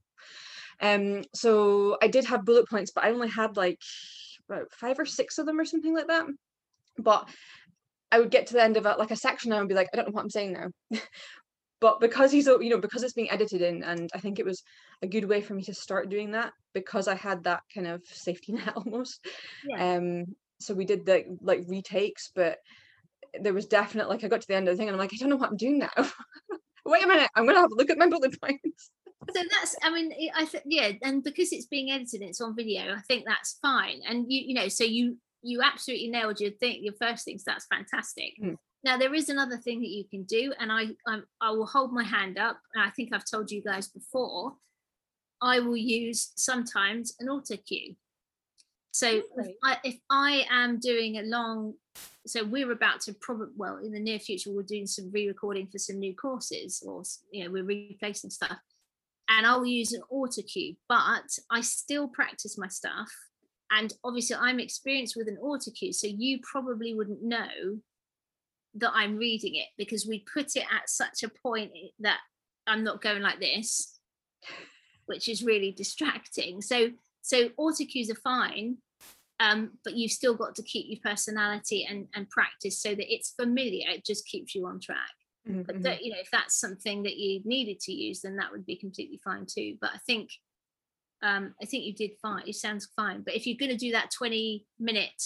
Um 0.80 1.24
so 1.34 1.96
i 2.02 2.08
did 2.08 2.24
have 2.26 2.44
bullet 2.44 2.68
points 2.68 2.92
but 2.94 3.04
i 3.04 3.10
only 3.10 3.28
had 3.28 3.56
like 3.56 3.80
about 4.48 4.72
five 4.72 4.98
or 4.98 5.06
six 5.06 5.38
of 5.38 5.46
them 5.46 5.58
or 5.58 5.64
something 5.64 5.94
like 5.94 6.08
that. 6.08 6.26
But 6.98 7.28
I 8.12 8.18
would 8.18 8.30
get 8.30 8.48
to 8.48 8.54
the 8.54 8.62
end 8.62 8.76
of 8.76 8.86
a, 8.86 8.96
like 8.98 9.10
a 9.10 9.16
section 9.16 9.52
and 9.52 9.60
I'd 9.60 9.68
be 9.68 9.74
like, 9.74 9.88
I 9.92 9.96
don't 9.96 10.06
know 10.06 10.12
what 10.12 10.22
I'm 10.22 10.30
saying 10.30 10.52
now. 10.52 10.98
but 11.80 12.00
because 12.00 12.30
he's 12.30 12.46
you 12.46 12.68
know 12.68 12.78
because 12.78 13.02
it's 13.02 13.14
being 13.14 13.30
edited 13.30 13.62
in 13.62 13.82
and 13.82 14.10
i 14.14 14.18
think 14.18 14.38
it 14.38 14.44
was 14.44 14.62
a 15.02 15.06
good 15.06 15.24
way 15.24 15.40
for 15.40 15.54
me 15.54 15.62
to 15.62 15.74
start 15.74 16.08
doing 16.08 16.30
that 16.30 16.52
because 16.74 17.08
i 17.08 17.14
had 17.14 17.42
that 17.44 17.62
kind 17.74 17.86
of 17.86 18.02
safety 18.06 18.52
net 18.52 18.72
almost 18.76 19.26
yeah. 19.66 19.96
um 19.96 20.24
so 20.60 20.74
we 20.74 20.84
did 20.84 21.04
the 21.06 21.24
like 21.40 21.64
retakes 21.66 22.30
but 22.34 22.58
there 23.40 23.54
was 23.54 23.66
definitely 23.66 24.14
like 24.14 24.24
i 24.24 24.28
got 24.28 24.40
to 24.40 24.46
the 24.48 24.54
end 24.54 24.68
of 24.68 24.74
the 24.74 24.78
thing 24.78 24.88
and 24.88 24.94
i'm 24.94 25.00
like 25.00 25.12
i 25.12 25.16
don't 25.16 25.30
know 25.30 25.36
what 25.36 25.50
i'm 25.50 25.56
doing 25.56 25.78
now 25.78 25.90
wait 26.84 27.04
a 27.04 27.06
minute 27.06 27.30
i'm 27.34 27.46
gonna 27.46 27.58
have 27.58 27.70
a 27.70 27.74
look 27.74 27.90
at 27.90 27.98
my 27.98 28.08
bullet 28.08 28.38
points 28.40 28.90
so 29.34 29.42
that's 29.50 29.76
i 29.84 29.90
mean 29.90 30.12
i 30.34 30.44
think 30.44 30.64
yeah 30.66 30.90
and 31.02 31.22
because 31.22 31.52
it's 31.52 31.66
being 31.66 31.90
edited 31.90 32.22
it's 32.22 32.40
on 32.40 32.56
video 32.56 32.94
i 32.94 33.00
think 33.02 33.24
that's 33.26 33.58
fine 33.62 34.00
and 34.08 34.24
you 34.28 34.42
you 34.46 34.54
know 34.54 34.68
so 34.68 34.82
you 34.82 35.16
you 35.42 35.62
absolutely 35.62 36.08
nailed 36.08 36.40
your 36.40 36.50
thing 36.52 36.82
your 36.82 36.94
first 37.00 37.24
things 37.24 37.44
that's 37.44 37.66
fantastic. 37.66 38.34
Mm. 38.42 38.56
now 38.84 38.96
there 38.96 39.14
is 39.14 39.28
another 39.28 39.56
thing 39.56 39.80
that 39.80 39.88
you 39.88 40.04
can 40.04 40.24
do 40.24 40.52
and 40.58 40.70
I, 40.70 40.88
I 41.06 41.20
i 41.40 41.50
will 41.50 41.66
hold 41.66 41.92
my 41.92 42.04
hand 42.04 42.38
up 42.38 42.58
and 42.74 42.84
i 42.84 42.90
think 42.90 43.10
i've 43.12 43.24
told 43.24 43.50
you 43.50 43.62
guys 43.62 43.88
before 43.88 44.54
i 45.42 45.60
will 45.60 45.76
use 45.76 46.32
sometimes 46.36 47.14
an 47.20 47.28
auto 47.28 47.56
cue. 47.56 47.96
So 48.92 49.22
if, 49.38 49.46
I, 49.62 49.76
if 49.84 49.98
I 50.10 50.44
am 50.50 50.80
doing 50.80 51.18
a 51.18 51.22
long 51.22 51.74
so 52.26 52.44
we're 52.44 52.72
about 52.72 53.00
to 53.02 53.14
probably 53.14 53.48
well 53.56 53.78
in 53.78 53.92
the 53.92 54.00
near 54.00 54.18
future 54.18 54.50
we're 54.50 54.62
doing 54.62 54.86
some 54.86 55.10
re-recording 55.12 55.66
for 55.66 55.78
some 55.78 55.98
new 55.98 56.14
courses 56.14 56.82
or 56.86 57.02
you 57.32 57.44
know 57.44 57.50
we're 57.50 57.64
replacing 57.64 58.30
stuff 58.30 58.58
and 59.28 59.46
i'll 59.46 59.66
use 59.66 59.92
an 59.92 60.02
auto 60.10 60.42
cue 60.42 60.76
but 60.88 61.22
i 61.50 61.60
still 61.60 62.08
practice 62.08 62.58
my 62.58 62.68
stuff 62.68 63.10
and 63.70 63.94
obviously 64.04 64.36
i'm 64.36 64.60
experienced 64.60 65.16
with 65.16 65.28
an 65.28 65.38
autocue 65.42 65.94
so 65.94 66.06
you 66.06 66.38
probably 66.42 66.94
wouldn't 66.94 67.22
know 67.22 67.78
that 68.74 68.92
i'm 68.94 69.16
reading 69.16 69.56
it 69.56 69.66
because 69.76 70.06
we 70.06 70.24
put 70.32 70.56
it 70.56 70.64
at 70.72 70.88
such 70.88 71.22
a 71.22 71.28
point 71.28 71.72
that 71.98 72.18
i'm 72.66 72.84
not 72.84 73.02
going 73.02 73.22
like 73.22 73.40
this 73.40 74.00
which 75.10 75.28
is 75.28 75.42
really 75.42 75.72
distracting. 75.72 76.62
So 76.62 76.90
so 77.20 77.50
autocues 77.58 78.10
are 78.10 78.14
fine 78.14 78.78
um, 79.40 79.72
but 79.84 79.94
you've 79.96 80.12
still 80.12 80.34
got 80.34 80.54
to 80.54 80.62
keep 80.62 80.86
your 80.88 81.00
personality 81.02 81.86
and, 81.88 82.06
and 82.14 82.30
practice 82.30 82.80
so 82.80 82.94
that 82.94 83.12
it's 83.12 83.34
familiar 83.38 83.88
it 83.88 84.06
just 84.06 84.26
keeps 84.26 84.54
you 84.54 84.66
on 84.66 84.80
track. 84.80 84.98
Mm-hmm. 85.48 85.62
but 85.62 85.82
that, 85.82 86.04
you 86.04 86.12
know 86.12 86.18
if 86.20 86.30
that's 86.30 86.60
something 86.60 87.02
that 87.02 87.16
you 87.16 87.40
needed 87.44 87.80
to 87.80 87.92
use 87.92 88.20
then 88.20 88.36
that 88.36 88.52
would 88.52 88.64
be 88.64 88.76
completely 88.76 89.20
fine 89.24 89.46
too. 89.46 89.76
But 89.80 89.90
i 89.94 89.98
think 90.06 90.30
um, 91.22 91.54
I 91.62 91.66
think 91.66 91.84
you 91.84 91.94
did 91.94 92.12
fine. 92.22 92.42
It 92.46 92.54
sounds 92.54 92.88
fine. 92.96 93.22
But 93.22 93.34
if 93.34 93.46
you're 93.46 93.58
going 93.58 93.70
to 93.70 93.76
do 93.76 93.92
that 93.92 94.10
20 94.10 94.64
minute 94.78 95.22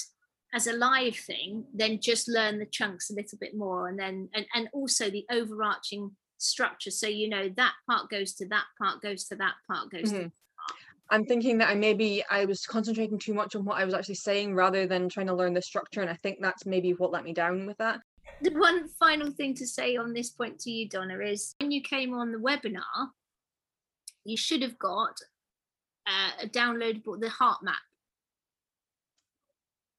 as 0.52 0.66
a 0.66 0.72
live 0.72 1.16
thing, 1.16 1.64
then 1.74 2.00
just 2.00 2.28
learn 2.28 2.58
the 2.58 2.66
chunks 2.66 3.10
a 3.10 3.14
little 3.14 3.38
bit 3.40 3.56
more, 3.56 3.88
and 3.88 3.98
then 3.98 4.28
and 4.34 4.46
and 4.54 4.68
also 4.72 5.10
the 5.10 5.26
overarching 5.30 6.10
structure. 6.38 6.90
So 6.90 7.08
you 7.08 7.28
know 7.28 7.48
that 7.56 7.72
part 7.88 8.08
goes 8.08 8.34
to 8.34 8.48
that 8.48 8.64
part, 8.80 9.02
goes 9.02 9.24
to 9.24 9.36
that 9.36 9.54
part, 9.70 9.90
goes 9.90 10.12
mm-hmm. 10.12 10.24
to. 10.24 10.32
I'm 11.10 11.26
thinking 11.26 11.58
that 11.58 11.68
I 11.68 11.74
maybe 11.74 12.24
I 12.30 12.44
was 12.44 12.64
concentrating 12.64 13.18
too 13.18 13.34
much 13.34 13.54
on 13.54 13.64
what 13.64 13.78
I 13.78 13.84
was 13.84 13.94
actually 13.94 14.14
saying 14.14 14.54
rather 14.54 14.86
than 14.86 15.08
trying 15.08 15.26
to 15.26 15.34
learn 15.34 15.54
the 15.54 15.62
structure, 15.62 16.00
and 16.00 16.10
I 16.10 16.18
think 16.22 16.38
that's 16.40 16.66
maybe 16.66 16.92
what 16.92 17.12
let 17.12 17.24
me 17.24 17.32
down 17.32 17.66
with 17.66 17.76
that. 17.78 18.00
The 18.40 18.52
one 18.52 18.88
final 18.88 19.30
thing 19.30 19.54
to 19.56 19.66
say 19.66 19.96
on 19.96 20.12
this 20.12 20.30
point 20.30 20.58
to 20.60 20.70
you, 20.70 20.88
Donna, 20.88 21.18
is 21.18 21.54
when 21.60 21.70
you 21.70 21.82
came 21.82 22.14
on 22.14 22.32
the 22.32 22.38
webinar, 22.38 23.10
you 24.24 24.36
should 24.36 24.62
have 24.62 24.78
got 24.78 25.16
uh, 26.06 26.44
a 26.44 26.48
downloadable 26.48 27.20
the 27.20 27.28
heart 27.28 27.58
map? 27.62 27.76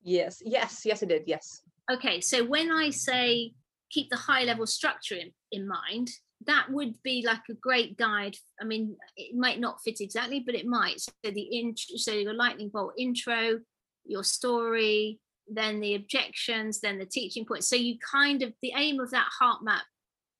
Yes 0.04 0.42
yes 0.46 0.84
yes 0.86 1.02
it 1.02 1.10
did 1.10 1.24
yes. 1.26 1.62
Okay 1.92 2.22
so 2.22 2.44
when 2.44 2.72
i 2.72 2.90
say 2.90 3.52
keep 3.92 4.10
the 4.10 4.16
high 4.16 4.44
level 4.44 4.68
structure 4.68 5.16
in, 5.16 5.32
in 5.52 5.68
mind 5.68 6.10
that 6.46 6.68
would 6.70 7.02
be 7.02 7.24
like 7.26 7.42
a 7.50 7.54
great 7.56 7.98
guide. 7.98 8.36
I 8.62 8.66
mean 8.66 8.98
it 9.18 9.36
might 9.36 9.60
not 9.60 9.82
fit 9.82 10.02
exactly 10.02 10.44
but 10.46 10.56
it 10.56 10.68
might. 10.68 11.00
So 11.00 11.12
the 11.24 11.42
intro 11.42 11.98
so 11.98 12.12
your 12.12 12.34
lightning 12.34 12.70
bolt 12.70 12.94
intro 12.98 13.60
your 14.06 14.24
story 14.24 15.20
then 15.48 15.80
the 15.80 15.96
objections 15.96 16.82
then 16.82 17.00
the 17.00 17.06
teaching 17.06 17.46
points. 17.46 17.68
So 17.68 17.76
you 17.76 17.98
kind 18.00 18.44
of 18.44 18.54
the 18.62 18.74
aim 18.76 19.00
of 19.00 19.12
that 19.12 19.28
heart 19.40 19.64
map 19.64 19.84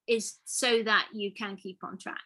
is 0.08 0.38
so 0.46 0.84
that 0.84 1.08
you 1.14 1.34
can 1.34 1.56
keep 1.56 1.80
on 1.84 1.98
track. 1.98 2.22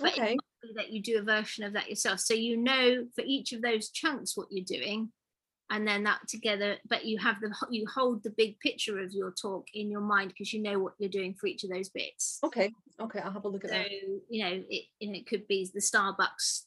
But 0.00 0.12
okay 0.14 0.36
that 0.74 0.90
you 0.90 1.02
do 1.02 1.18
a 1.18 1.22
version 1.22 1.64
of 1.64 1.72
that 1.74 1.88
yourself. 1.88 2.20
So 2.20 2.34
you 2.34 2.56
know 2.56 3.06
for 3.14 3.22
each 3.24 3.52
of 3.52 3.62
those 3.62 3.90
chunks 3.90 4.36
what 4.36 4.48
you're 4.50 4.64
doing, 4.64 5.10
and 5.70 5.86
then 5.86 6.04
that 6.04 6.20
together, 6.28 6.76
but 6.88 7.04
you 7.04 7.18
have 7.18 7.40
the 7.40 7.52
you 7.70 7.86
hold 7.92 8.22
the 8.22 8.30
big 8.30 8.58
picture 8.60 9.00
of 9.00 9.12
your 9.12 9.32
talk 9.32 9.66
in 9.74 9.90
your 9.90 10.00
mind 10.00 10.28
because 10.28 10.52
you 10.52 10.62
know 10.62 10.78
what 10.78 10.94
you're 10.98 11.10
doing 11.10 11.34
for 11.34 11.46
each 11.46 11.64
of 11.64 11.70
those 11.70 11.88
bits. 11.88 12.38
Okay, 12.44 12.70
okay, 13.00 13.20
I'll 13.20 13.32
have 13.32 13.44
a 13.44 13.48
look 13.48 13.64
at 13.64 13.70
so, 13.70 13.76
that. 13.76 13.90
You 14.28 14.44
know, 14.44 14.62
it 14.68 14.84
you 15.00 15.10
know 15.10 15.18
it 15.18 15.26
could 15.26 15.46
be 15.48 15.68
the 15.72 15.80
Starbucks 15.80 16.62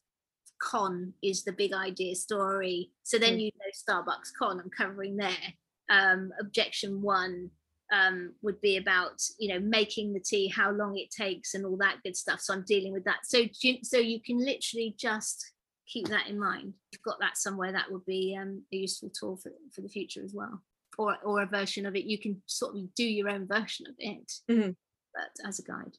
con 0.61 1.13
is 1.23 1.43
the 1.43 1.53
big 1.53 1.73
idea 1.73 2.15
story. 2.15 2.91
So 3.03 3.17
then 3.17 3.37
mm. 3.37 3.43
you 3.43 3.51
know 3.55 3.95
Starbucks 3.95 4.31
con, 4.37 4.59
I'm 4.59 4.69
covering 4.69 5.15
there. 5.15 5.53
Um, 5.89 6.31
objection 6.39 7.01
one, 7.01 7.49
um, 7.91 8.33
would 8.41 8.61
be 8.61 8.77
about 8.77 9.21
you 9.39 9.49
know 9.49 9.59
making 9.59 10.13
the 10.13 10.19
tea 10.19 10.47
how 10.47 10.71
long 10.71 10.97
it 10.97 11.09
takes 11.09 11.53
and 11.53 11.65
all 11.65 11.77
that 11.77 11.97
good 12.03 12.15
stuff. 12.15 12.39
So 12.41 12.53
i'm 12.53 12.63
dealing 12.67 12.93
with 12.93 13.03
that. 13.05 13.19
So 13.25 13.43
so 13.83 13.97
you 13.97 14.21
can 14.21 14.37
literally 14.37 14.95
just 14.97 15.53
keep 15.87 16.07
that 16.09 16.27
in 16.27 16.39
mind. 16.39 16.73
You've 16.91 17.01
got 17.01 17.19
that 17.19 17.37
somewhere 17.37 17.71
that 17.71 17.91
would 17.91 18.05
be 18.05 18.37
um, 18.39 18.63
a 18.71 18.75
useful 18.75 19.09
tool 19.09 19.37
for, 19.37 19.51
for 19.73 19.81
the 19.81 19.89
future 19.89 20.23
as 20.23 20.33
well. 20.33 20.61
Or 20.97 21.17
or 21.23 21.41
a 21.41 21.47
version 21.47 21.85
of 21.85 21.95
it. 21.95 22.05
You 22.05 22.19
can 22.19 22.41
sort 22.45 22.75
of 22.75 22.93
do 22.93 23.05
your 23.05 23.29
own 23.29 23.47
version 23.47 23.87
of 23.87 23.95
it 23.97 24.31
mm-hmm. 24.49 24.71
but 25.15 25.47
as 25.47 25.59
a 25.59 25.63
guide. 25.63 25.97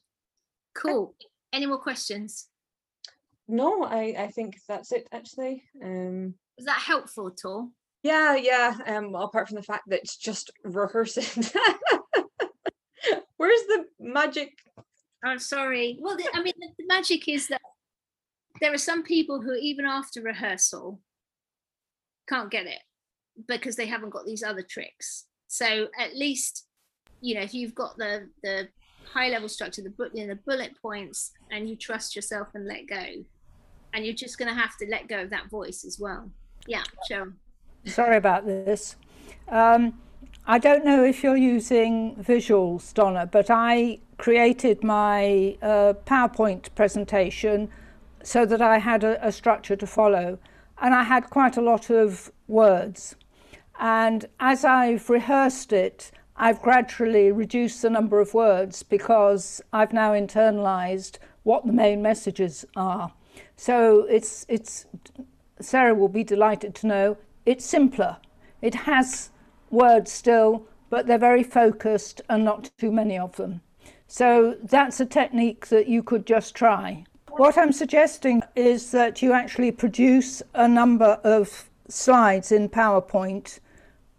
Cool. 0.75 1.15
Any 1.51 1.65
more 1.65 1.79
questions? 1.79 2.47
No 3.47 3.83
i 3.83 4.15
i 4.17 4.27
think 4.27 4.57
that's 4.67 4.91
it 4.91 5.07
actually. 5.11 5.63
Um 5.83 6.35
was 6.57 6.65
that 6.65 6.79
helpful 6.79 7.27
at 7.27 7.43
all 7.43 7.71
yeah, 8.03 8.35
yeah. 8.35 8.77
Um, 8.87 9.15
apart 9.15 9.47
from 9.47 9.55
the 9.55 9.63
fact 9.63 9.83
that 9.87 9.99
it's 9.99 10.17
just 10.17 10.51
rehearsing. 10.63 11.43
Where's 13.37 13.61
the 13.67 13.85
magic? 13.99 14.53
I'm 15.23 15.39
sorry. 15.39 15.97
Well, 15.99 16.17
the, 16.17 16.27
I 16.33 16.41
mean, 16.41 16.53
the, 16.59 16.69
the 16.79 16.87
magic 16.87 17.27
is 17.27 17.47
that 17.47 17.61
there 18.59 18.73
are 18.73 18.77
some 18.77 19.03
people 19.03 19.41
who, 19.41 19.53
even 19.55 19.85
after 19.85 20.21
rehearsal, 20.21 20.99
can't 22.27 22.51
get 22.51 22.65
it 22.65 22.81
because 23.47 23.75
they 23.75 23.85
haven't 23.87 24.11
got 24.11 24.25
these 24.25 24.43
other 24.43 24.63
tricks. 24.67 25.25
So 25.47 25.87
at 25.99 26.15
least, 26.15 26.67
you 27.21 27.35
know, 27.35 27.41
if 27.41 27.53
you've 27.53 27.75
got 27.75 27.97
the 27.97 28.29
the 28.43 28.69
high 29.11 29.29
level 29.29 29.49
structure, 29.49 29.81
the 29.81 29.93
know, 30.13 30.27
the 30.27 30.39
bullet 30.45 30.71
points, 30.81 31.31
and 31.51 31.69
you 31.69 31.75
trust 31.75 32.15
yourself 32.15 32.49
and 32.53 32.67
let 32.67 32.87
go, 32.87 33.03
and 33.93 34.05
you're 34.05 34.15
just 34.15 34.37
going 34.37 34.53
to 34.53 34.59
have 34.59 34.77
to 34.77 34.87
let 34.89 35.07
go 35.07 35.21
of 35.21 35.29
that 35.31 35.49
voice 35.49 35.83
as 35.85 35.99
well. 35.99 36.31
Yeah, 36.67 36.83
sure. 37.07 37.33
Sorry 37.85 38.17
about 38.17 38.45
this. 38.45 38.95
Um, 39.47 39.99
I 40.45 40.59
don't 40.59 40.85
know 40.85 41.03
if 41.03 41.23
you're 41.23 41.37
using 41.37 42.15
visuals, 42.15 42.93
Donna, 42.93 43.25
but 43.25 43.49
I 43.49 43.99
created 44.17 44.83
my 44.83 45.57
uh, 45.61 45.93
PowerPoint 46.05 46.73
presentation 46.75 47.69
so 48.23 48.45
that 48.45 48.61
I 48.61 48.77
had 48.77 49.03
a, 49.03 49.25
a 49.25 49.31
structure 49.31 49.75
to 49.75 49.87
follow. 49.87 50.37
And 50.79 50.93
I 50.93 51.03
had 51.03 51.29
quite 51.29 51.57
a 51.57 51.61
lot 51.61 51.89
of 51.89 52.31
words. 52.47 53.15
And 53.79 54.25
as 54.39 54.63
I've 54.63 55.09
rehearsed 55.09 55.73
it, 55.73 56.11
I've 56.35 56.61
gradually 56.61 57.31
reduced 57.31 57.81
the 57.81 57.89
number 57.89 58.19
of 58.19 58.33
words 58.33 58.83
because 58.83 59.61
I've 59.73 59.93
now 59.93 60.11
internalized 60.11 61.17
what 61.43 61.65
the 61.65 61.73
main 61.73 62.01
messages 62.01 62.65
are. 62.75 63.11
So 63.55 64.05
it's, 64.05 64.45
it's, 64.49 64.85
Sarah 65.59 65.95
will 65.95 66.09
be 66.09 66.23
delighted 66.23 66.75
to 66.75 66.87
know 66.87 67.17
it's 67.45 67.65
simpler. 67.65 68.17
It 68.61 68.75
has 68.75 69.29
words 69.69 70.11
still, 70.11 70.67
but 70.89 71.07
they're 71.07 71.17
very 71.17 71.43
focused 71.43 72.21
and 72.29 72.43
not 72.45 72.69
too 72.77 72.91
many 72.91 73.17
of 73.17 73.35
them. 73.37 73.61
So 74.07 74.57
that's 74.61 74.99
a 74.99 75.05
technique 75.05 75.67
that 75.67 75.87
you 75.87 76.03
could 76.03 76.25
just 76.25 76.53
try. 76.53 77.05
What 77.29 77.57
I'm 77.57 77.71
suggesting 77.71 78.43
is 78.55 78.91
that 78.91 79.21
you 79.21 79.31
actually 79.31 79.71
produce 79.71 80.43
a 80.53 80.67
number 80.67 81.19
of 81.23 81.69
slides 81.87 82.51
in 82.51 82.67
PowerPoint, 82.67 83.59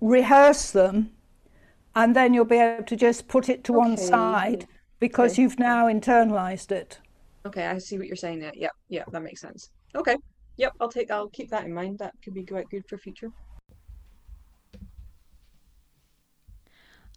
rehearse 0.01 0.71
them, 0.71 1.11
and 1.95 2.17
then 2.17 2.33
you'll 2.33 2.47
be 2.47 2.57
able 2.57 2.85
to 2.85 2.97
just 2.97 3.29
put 3.29 3.51
it 3.51 3.65
to 3.65 3.75
one 3.75 3.99
side 3.99 4.67
because 4.99 5.33
okay. 5.33 5.43
you've 5.43 5.59
now 5.59 5.87
internalized 5.87 6.73
it. 6.73 6.99
Okay, 7.45 7.67
I 7.67 7.79
see 7.79 7.99
what 7.99 8.07
you're 8.07 8.17
saying 8.17 8.39
there. 8.39 8.53
Yeah, 8.55 8.71
yeah, 8.89 9.05
that 9.11 9.23
makes 9.23 9.41
sense. 9.41 9.71
Okay. 9.95 10.17
Yep, 10.57 10.75
I'll 10.81 10.89
take 10.89 11.11
I'll 11.11 11.29
keep 11.29 11.51
that 11.51 11.65
in 11.65 11.73
mind. 11.73 11.99
That 11.99 12.15
could 12.23 12.35
be 12.35 12.45
quite 12.45 12.69
good 12.71 12.87
for 12.89 12.99
future. 12.99 13.31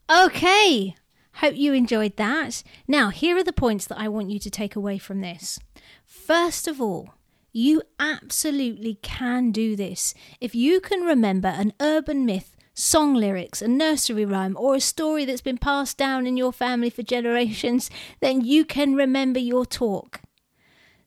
Okay, 0.09 0.95
hope 1.33 1.55
you 1.55 1.73
enjoyed 1.73 2.15
that. 2.17 2.61
Now, 2.87 3.09
here 3.09 3.35
are 3.37 3.43
the 3.43 3.51
points 3.51 3.87
that 3.87 3.99
I 3.99 4.07
want 4.07 4.29
you 4.29 4.37
to 4.39 4.49
take 4.51 4.75
away 4.75 4.99
from 4.99 5.21
this. 5.21 5.59
First 6.05 6.67
of 6.67 6.79
all, 6.79 7.15
you 7.51 7.81
absolutely 7.99 8.99
can 9.01 9.51
do 9.51 9.75
this. 9.75 10.13
If 10.39 10.53
you 10.53 10.79
can 10.79 11.01
remember 11.01 11.47
an 11.47 11.73
urban 11.79 12.25
myth, 12.25 12.55
song 12.75 13.15
lyrics, 13.15 13.61
a 13.61 13.67
nursery 13.67 14.25
rhyme, 14.25 14.55
or 14.59 14.75
a 14.75 14.81
story 14.81 15.25
that's 15.25 15.41
been 15.41 15.57
passed 15.57 15.97
down 15.97 16.27
in 16.27 16.37
your 16.37 16.53
family 16.53 16.89
for 16.89 17.01
generations, 17.01 17.89
then 18.19 18.41
you 18.41 18.65
can 18.65 18.93
remember 18.93 19.39
your 19.39 19.65
talk. 19.65 20.21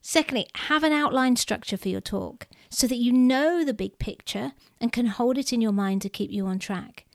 Secondly, 0.01 0.47
have 0.55 0.85
an 0.85 0.93
outline 0.93 1.37
structure 1.37 1.77
for 1.77 1.89
your 1.89 2.01
talk 2.01 2.47
so 2.71 2.87
that 2.87 2.97
you 2.97 3.13
know 3.13 3.65
the 3.65 3.75
big 3.75 3.99
picture 3.99 4.53
and 4.81 4.93
can 4.93 5.07
hold 5.07 5.39
it 5.39 5.53
in 5.53 5.61
your 5.61 5.73
mind 5.73 6.03
to 6.03 6.09
keep 6.09 6.31
you 6.31 6.47
on 6.47 6.59
track. 6.59 7.07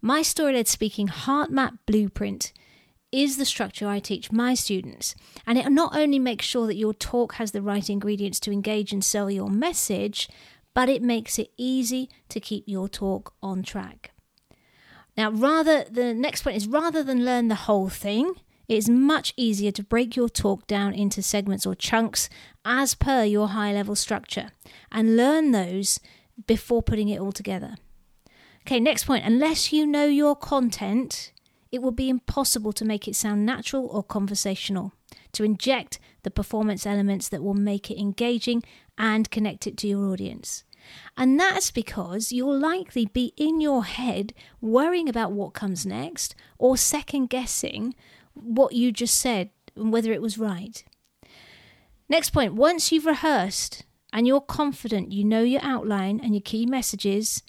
My 0.00 0.22
story 0.22 0.54
led 0.54 0.68
speaking 0.68 1.08
heart 1.08 1.50
map 1.50 1.74
blueprint 1.86 2.52
is 3.10 3.36
the 3.36 3.44
structure 3.44 3.88
I 3.88 4.00
teach 4.00 4.30
my 4.30 4.54
students, 4.54 5.14
and 5.46 5.58
it 5.58 5.68
not 5.70 5.96
only 5.96 6.18
makes 6.18 6.44
sure 6.44 6.66
that 6.66 6.76
your 6.76 6.94
talk 6.94 7.34
has 7.34 7.52
the 7.52 7.62
right 7.62 7.88
ingredients 7.88 8.38
to 8.40 8.52
engage 8.52 8.92
and 8.92 9.02
sell 9.02 9.30
your 9.30 9.48
message, 9.48 10.28
but 10.74 10.88
it 10.88 11.02
makes 11.02 11.38
it 11.38 11.50
easy 11.56 12.08
to 12.28 12.38
keep 12.38 12.64
your 12.66 12.88
talk 12.88 13.34
on 13.42 13.62
track. 13.62 14.12
Now, 15.16 15.30
rather 15.30 15.84
the 15.90 16.14
next 16.14 16.42
point 16.42 16.56
is 16.56 16.68
rather 16.68 17.02
than 17.02 17.24
learn 17.24 17.48
the 17.48 17.54
whole 17.56 17.88
thing, 17.88 18.34
it 18.68 18.76
is 18.76 18.88
much 18.88 19.32
easier 19.36 19.72
to 19.72 19.82
break 19.82 20.14
your 20.14 20.28
talk 20.28 20.66
down 20.66 20.92
into 20.92 21.22
segments 21.22 21.64
or 21.64 21.74
chunks 21.74 22.28
as 22.64 22.94
per 22.94 23.24
your 23.24 23.48
high 23.48 23.72
level 23.72 23.96
structure 23.96 24.50
and 24.92 25.16
learn 25.16 25.52
those 25.52 25.98
before 26.46 26.82
putting 26.82 27.08
it 27.08 27.18
all 27.18 27.32
together. 27.32 27.76
Okay, 28.66 28.78
next 28.78 29.04
point. 29.04 29.24
Unless 29.24 29.72
you 29.72 29.86
know 29.86 30.04
your 30.04 30.36
content, 30.36 31.32
it 31.72 31.80
will 31.80 31.92
be 31.92 32.10
impossible 32.10 32.72
to 32.74 32.84
make 32.84 33.08
it 33.08 33.16
sound 33.16 33.46
natural 33.46 33.86
or 33.86 34.02
conversational, 34.02 34.92
to 35.32 35.44
inject 35.44 35.98
the 36.22 36.30
performance 36.30 36.84
elements 36.84 37.28
that 37.30 37.42
will 37.42 37.54
make 37.54 37.90
it 37.90 37.98
engaging 37.98 38.62
and 38.98 39.30
connect 39.30 39.66
it 39.66 39.78
to 39.78 39.86
your 39.88 40.12
audience. 40.12 40.64
And 41.16 41.38
that's 41.38 41.70
because 41.70 42.32
you'll 42.32 42.58
likely 42.58 43.06
be 43.06 43.32
in 43.36 43.60
your 43.60 43.84
head 43.84 44.32
worrying 44.60 45.08
about 45.08 45.32
what 45.32 45.54
comes 45.54 45.84
next 45.86 46.34
or 46.58 46.76
second 46.76 47.30
guessing 47.30 47.94
what 48.42 48.74
you 48.74 48.92
just 48.92 49.18
said 49.18 49.50
and 49.76 49.92
whether 49.92 50.12
it 50.12 50.22
was 50.22 50.38
right. 50.38 50.84
Next 52.08 52.30
point 52.30 52.54
once 52.54 52.90
you've 52.90 53.06
rehearsed 53.06 53.84
and 54.12 54.26
you're 54.26 54.40
confident 54.40 55.12
you 55.12 55.24
know 55.24 55.42
your 55.42 55.62
outline 55.62 56.20
and 56.22 56.34
your 56.34 56.42
key 56.42 56.66
messages, 56.66 57.42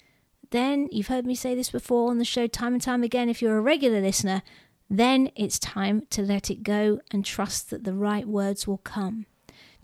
then 0.50 0.88
you've 0.90 1.06
heard 1.06 1.26
me 1.26 1.34
say 1.34 1.54
this 1.54 1.70
before 1.70 2.10
on 2.10 2.18
the 2.18 2.24
show 2.24 2.46
time 2.46 2.74
and 2.74 2.82
time 2.82 3.02
again 3.02 3.28
if 3.28 3.40
you're 3.40 3.56
a 3.56 3.62
regular 3.62 4.00
listener, 4.00 4.42
then 4.88 5.30
it's 5.36 5.58
time 5.58 6.02
to 6.10 6.22
let 6.22 6.50
it 6.50 6.62
go 6.62 7.00
and 7.10 7.24
trust 7.24 7.70
that 7.70 7.84
the 7.84 7.94
right 7.94 8.26
words 8.26 8.66
will 8.66 8.78
come. 8.78 9.26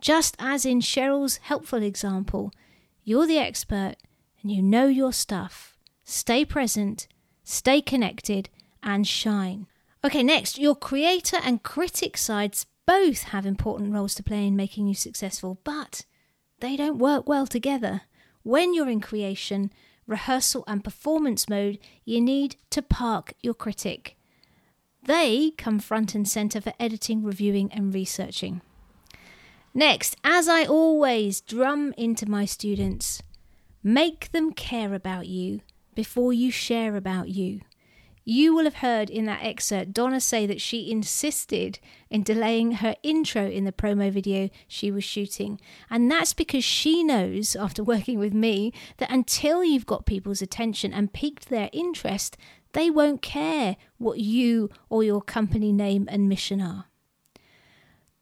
Just 0.00 0.36
as 0.38 0.66
in 0.66 0.80
Cheryl's 0.80 1.38
helpful 1.38 1.82
example, 1.82 2.52
you're 3.04 3.26
the 3.26 3.38
expert 3.38 3.94
and 4.42 4.50
you 4.50 4.62
know 4.62 4.86
your 4.86 5.12
stuff. 5.12 5.76
Stay 6.04 6.44
present, 6.44 7.08
stay 7.44 7.80
connected, 7.80 8.50
and 8.82 9.06
shine. 9.06 9.66
Okay, 10.06 10.22
next, 10.22 10.56
your 10.56 10.76
creator 10.76 11.38
and 11.42 11.64
critic 11.64 12.16
sides 12.16 12.64
both 12.86 13.24
have 13.24 13.44
important 13.44 13.92
roles 13.92 14.14
to 14.14 14.22
play 14.22 14.46
in 14.46 14.54
making 14.54 14.86
you 14.86 14.94
successful, 14.94 15.58
but 15.64 16.04
they 16.60 16.76
don't 16.76 16.98
work 16.98 17.28
well 17.28 17.44
together. 17.44 18.02
When 18.44 18.72
you're 18.72 18.88
in 18.88 19.00
creation, 19.00 19.72
rehearsal, 20.06 20.62
and 20.68 20.84
performance 20.84 21.48
mode, 21.48 21.80
you 22.04 22.20
need 22.20 22.54
to 22.70 22.82
park 22.82 23.32
your 23.42 23.52
critic. 23.52 24.16
They 25.02 25.50
come 25.58 25.80
front 25.80 26.14
and 26.14 26.28
centre 26.28 26.60
for 26.60 26.72
editing, 26.78 27.24
reviewing, 27.24 27.72
and 27.72 27.92
researching. 27.92 28.60
Next, 29.74 30.14
as 30.22 30.46
I 30.46 30.66
always 30.66 31.40
drum 31.40 31.92
into 31.96 32.30
my 32.30 32.44
students, 32.44 33.24
make 33.82 34.30
them 34.30 34.52
care 34.52 34.94
about 34.94 35.26
you 35.26 35.62
before 35.96 36.32
you 36.32 36.52
share 36.52 36.94
about 36.94 37.28
you. 37.28 37.62
You 38.28 38.56
will 38.56 38.64
have 38.64 38.76
heard 38.76 39.08
in 39.08 39.26
that 39.26 39.44
excerpt 39.44 39.92
Donna 39.92 40.20
say 40.20 40.46
that 40.46 40.60
she 40.60 40.90
insisted 40.90 41.78
in 42.10 42.24
delaying 42.24 42.72
her 42.72 42.96
intro 43.04 43.46
in 43.46 43.62
the 43.62 43.70
promo 43.70 44.10
video 44.10 44.50
she 44.66 44.90
was 44.90 45.04
shooting. 45.04 45.60
And 45.88 46.10
that's 46.10 46.34
because 46.34 46.64
she 46.64 47.04
knows, 47.04 47.54
after 47.54 47.84
working 47.84 48.18
with 48.18 48.34
me, 48.34 48.72
that 48.96 49.12
until 49.12 49.62
you've 49.62 49.86
got 49.86 50.06
people's 50.06 50.42
attention 50.42 50.92
and 50.92 51.12
piqued 51.12 51.50
their 51.50 51.70
interest, 51.72 52.36
they 52.72 52.90
won't 52.90 53.22
care 53.22 53.76
what 53.96 54.18
you 54.18 54.70
or 54.88 55.04
your 55.04 55.22
company 55.22 55.70
name 55.70 56.08
and 56.10 56.28
mission 56.28 56.60
are. 56.60 56.86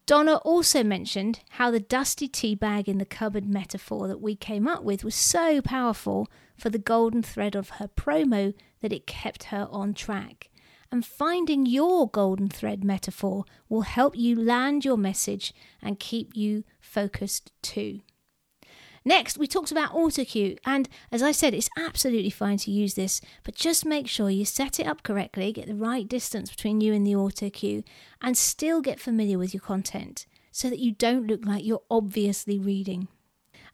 Donna 0.05 0.35
also 0.35 0.83
mentioned 0.83 1.39
how 1.49 1.71
the 1.71 1.79
dusty 1.79 2.27
tea 2.27 2.53
bag 2.53 2.87
in 2.87 2.99
the 2.99 3.05
cupboard 3.05 3.47
metaphor 3.49 4.07
that 4.07 4.21
we 4.21 4.35
came 4.35 4.67
up 4.67 4.83
with 4.83 5.03
was 5.03 5.15
so 5.15 5.63
powerful 5.63 6.27
for 6.55 6.69
the 6.69 6.77
golden 6.77 7.23
thread 7.23 7.55
of 7.55 7.69
her 7.69 7.87
promo 7.87 8.53
that 8.85 8.93
it 8.93 9.07
kept 9.07 9.45
her 9.45 9.67
on 9.71 9.95
track. 9.95 10.51
And 10.91 11.03
finding 11.03 11.65
your 11.65 12.07
golden 12.07 12.49
thread 12.49 12.83
metaphor 12.83 13.43
will 13.67 13.81
help 13.81 14.15
you 14.15 14.35
land 14.35 14.85
your 14.85 14.95
message 14.95 15.55
and 15.81 15.99
keep 15.99 16.35
you 16.35 16.63
focused 16.79 17.51
too. 17.63 18.01
Next, 19.03 19.39
we 19.39 19.47
talked 19.47 19.71
about 19.71 19.93
autocue, 19.93 20.57
and 20.67 20.87
as 21.11 21.23
I 21.23 21.31
said, 21.31 21.55
it's 21.55 21.69
absolutely 21.75 22.29
fine 22.29 22.57
to 22.59 22.71
use 22.71 22.93
this, 22.93 23.21
but 23.43 23.55
just 23.55 23.85
make 23.85 24.07
sure 24.07 24.29
you 24.29 24.45
set 24.45 24.79
it 24.79 24.85
up 24.85 25.01
correctly, 25.01 25.51
get 25.51 25.65
the 25.65 25.73
right 25.73 26.07
distance 26.07 26.51
between 26.51 26.79
you 26.79 26.93
and 26.93 27.05
the 27.05 27.13
autocue, 27.13 27.83
and 28.21 28.37
still 28.37 28.81
get 28.81 28.99
familiar 28.99 29.39
with 29.39 29.51
your 29.51 29.61
content 29.61 30.27
so 30.51 30.69
that 30.69 30.79
you 30.79 30.91
don't 30.91 31.25
look 31.25 31.43
like 31.43 31.65
you're 31.65 31.81
obviously 31.89 32.59
reading. 32.59 33.07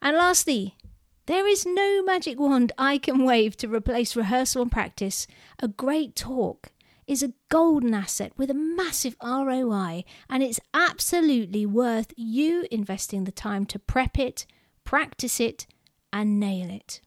And 0.01 0.15
lastly, 0.15 0.75
there 1.25 1.47
is 1.47 1.65
no 1.65 2.03
magic 2.03 2.39
wand 2.39 2.71
I 2.77 2.97
can 2.97 3.23
wave 3.23 3.55
to 3.57 3.67
replace 3.67 4.15
rehearsal 4.15 4.63
and 4.63 4.71
practice. 4.71 5.27
A 5.59 5.67
great 5.67 6.15
talk 6.15 6.71
is 7.07 7.23
a 7.23 7.33
golden 7.49 7.93
asset 7.93 8.31
with 8.37 8.49
a 8.49 8.55
massive 8.55 9.15
ROI, 9.23 10.03
and 10.29 10.43
it's 10.43 10.59
absolutely 10.73 11.65
worth 11.65 12.13
you 12.15 12.65
investing 12.71 13.23
the 13.23 13.31
time 13.31 13.65
to 13.65 13.79
prep 13.79 14.17
it 14.17 14.45
practice 14.83 15.39
it, 15.39 15.67
and 16.11 16.39
nail 16.39 16.69
it. 16.69 17.01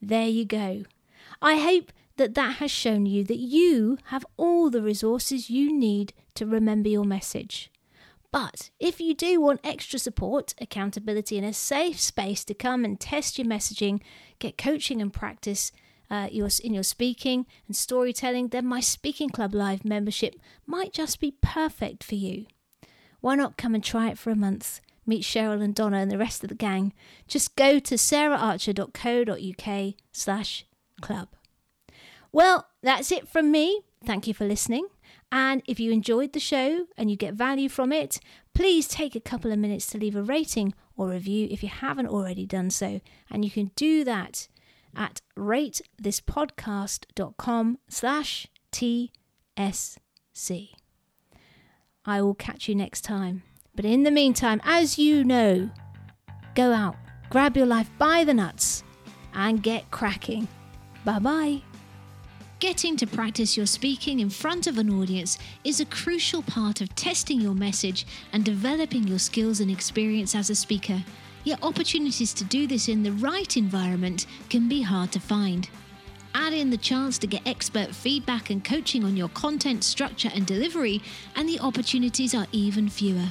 There 0.00 0.26
you 0.26 0.44
go. 0.44 0.84
I 1.40 1.56
hope 1.56 1.92
that 2.16 2.34
that 2.34 2.56
has 2.56 2.70
shown 2.70 3.06
you 3.06 3.24
that 3.24 3.38
you 3.38 3.98
have 4.06 4.26
all 4.36 4.70
the 4.70 4.82
resources 4.82 5.50
you 5.50 5.72
need 5.72 6.12
to 6.34 6.46
remember 6.46 6.88
your 6.88 7.04
message. 7.04 7.70
But 8.34 8.70
if 8.80 9.00
you 9.00 9.14
do 9.14 9.40
want 9.40 9.60
extra 9.62 9.96
support, 9.96 10.56
accountability, 10.60 11.38
and 11.38 11.46
a 11.46 11.52
safe 11.52 12.00
space 12.00 12.44
to 12.46 12.52
come 12.52 12.84
and 12.84 12.98
test 12.98 13.38
your 13.38 13.46
messaging, 13.46 14.00
get 14.40 14.58
coaching 14.58 15.00
and 15.00 15.12
practice 15.12 15.70
uh, 16.10 16.26
your, 16.32 16.48
in 16.64 16.74
your 16.74 16.82
speaking 16.82 17.46
and 17.68 17.76
storytelling, 17.76 18.48
then 18.48 18.66
my 18.66 18.80
Speaking 18.80 19.30
Club 19.30 19.54
Live 19.54 19.84
membership 19.84 20.34
might 20.66 20.92
just 20.92 21.20
be 21.20 21.36
perfect 21.42 22.02
for 22.02 22.16
you. 22.16 22.46
Why 23.20 23.36
not 23.36 23.56
come 23.56 23.72
and 23.72 23.84
try 23.84 24.08
it 24.08 24.18
for 24.18 24.30
a 24.30 24.36
month? 24.36 24.80
meet 25.06 25.22
Cheryl 25.22 25.62
and 25.62 25.72
Donna 25.72 25.98
and 25.98 26.10
the 26.10 26.18
rest 26.18 26.42
of 26.42 26.48
the 26.48 26.56
gang, 26.56 26.92
just 27.28 27.54
go 27.54 27.78
to 27.78 27.94
saraharcher.co.uk 27.94 29.94
slash 30.10 30.66
club. 31.00 31.28
Well, 32.32 32.66
that's 32.82 33.12
it 33.12 33.28
from 33.28 33.52
me. 33.52 33.82
Thank 34.04 34.26
you 34.26 34.34
for 34.34 34.44
listening. 34.44 34.88
And 35.36 35.62
if 35.66 35.80
you 35.80 35.90
enjoyed 35.90 36.32
the 36.32 36.38
show 36.38 36.86
and 36.96 37.10
you 37.10 37.16
get 37.16 37.34
value 37.34 37.68
from 37.68 37.90
it, 37.90 38.20
please 38.54 38.86
take 38.86 39.16
a 39.16 39.20
couple 39.20 39.50
of 39.50 39.58
minutes 39.58 39.86
to 39.86 39.98
leave 39.98 40.14
a 40.14 40.22
rating 40.22 40.74
or 40.96 41.08
review 41.08 41.48
if 41.50 41.60
you 41.60 41.68
haven't 41.68 42.06
already 42.06 42.46
done 42.46 42.70
so. 42.70 43.00
And 43.28 43.44
you 43.44 43.50
can 43.50 43.72
do 43.74 44.04
that 44.04 44.46
at 44.96 45.22
ratethispodcast.com 45.36 47.78
slash 47.88 48.46
TSC. 48.70 49.08
I 52.06 52.22
will 52.22 52.34
catch 52.34 52.68
you 52.68 52.76
next 52.76 53.00
time. 53.00 53.42
But 53.74 53.84
in 53.84 54.04
the 54.04 54.12
meantime, 54.12 54.60
as 54.62 55.00
you 55.00 55.24
know, 55.24 55.68
go 56.54 56.72
out, 56.72 56.94
grab 57.28 57.56
your 57.56 57.66
life 57.66 57.90
by 57.98 58.22
the 58.22 58.34
nuts, 58.34 58.84
and 59.34 59.60
get 59.60 59.90
cracking. 59.90 60.46
Bye 61.04 61.18
bye. 61.18 61.73
Getting 62.64 62.96
to 62.96 63.06
practice 63.06 63.58
your 63.58 63.66
speaking 63.66 64.20
in 64.20 64.30
front 64.30 64.66
of 64.66 64.78
an 64.78 64.88
audience 64.88 65.36
is 65.64 65.80
a 65.80 65.84
crucial 65.84 66.42
part 66.42 66.80
of 66.80 66.94
testing 66.94 67.38
your 67.38 67.52
message 67.52 68.06
and 68.32 68.42
developing 68.42 69.06
your 69.06 69.18
skills 69.18 69.60
and 69.60 69.70
experience 69.70 70.34
as 70.34 70.48
a 70.48 70.54
speaker. 70.54 71.04
Yet, 71.44 71.62
opportunities 71.62 72.32
to 72.32 72.42
do 72.42 72.66
this 72.66 72.88
in 72.88 73.02
the 73.02 73.12
right 73.12 73.54
environment 73.58 74.24
can 74.48 74.66
be 74.66 74.80
hard 74.80 75.12
to 75.12 75.20
find. 75.20 75.68
Add 76.34 76.54
in 76.54 76.70
the 76.70 76.78
chance 76.78 77.18
to 77.18 77.26
get 77.26 77.46
expert 77.46 77.94
feedback 77.94 78.48
and 78.48 78.64
coaching 78.64 79.04
on 79.04 79.14
your 79.14 79.28
content 79.28 79.84
structure 79.84 80.30
and 80.34 80.46
delivery, 80.46 81.02
and 81.36 81.46
the 81.46 81.60
opportunities 81.60 82.34
are 82.34 82.46
even 82.50 82.88
fewer. 82.88 83.30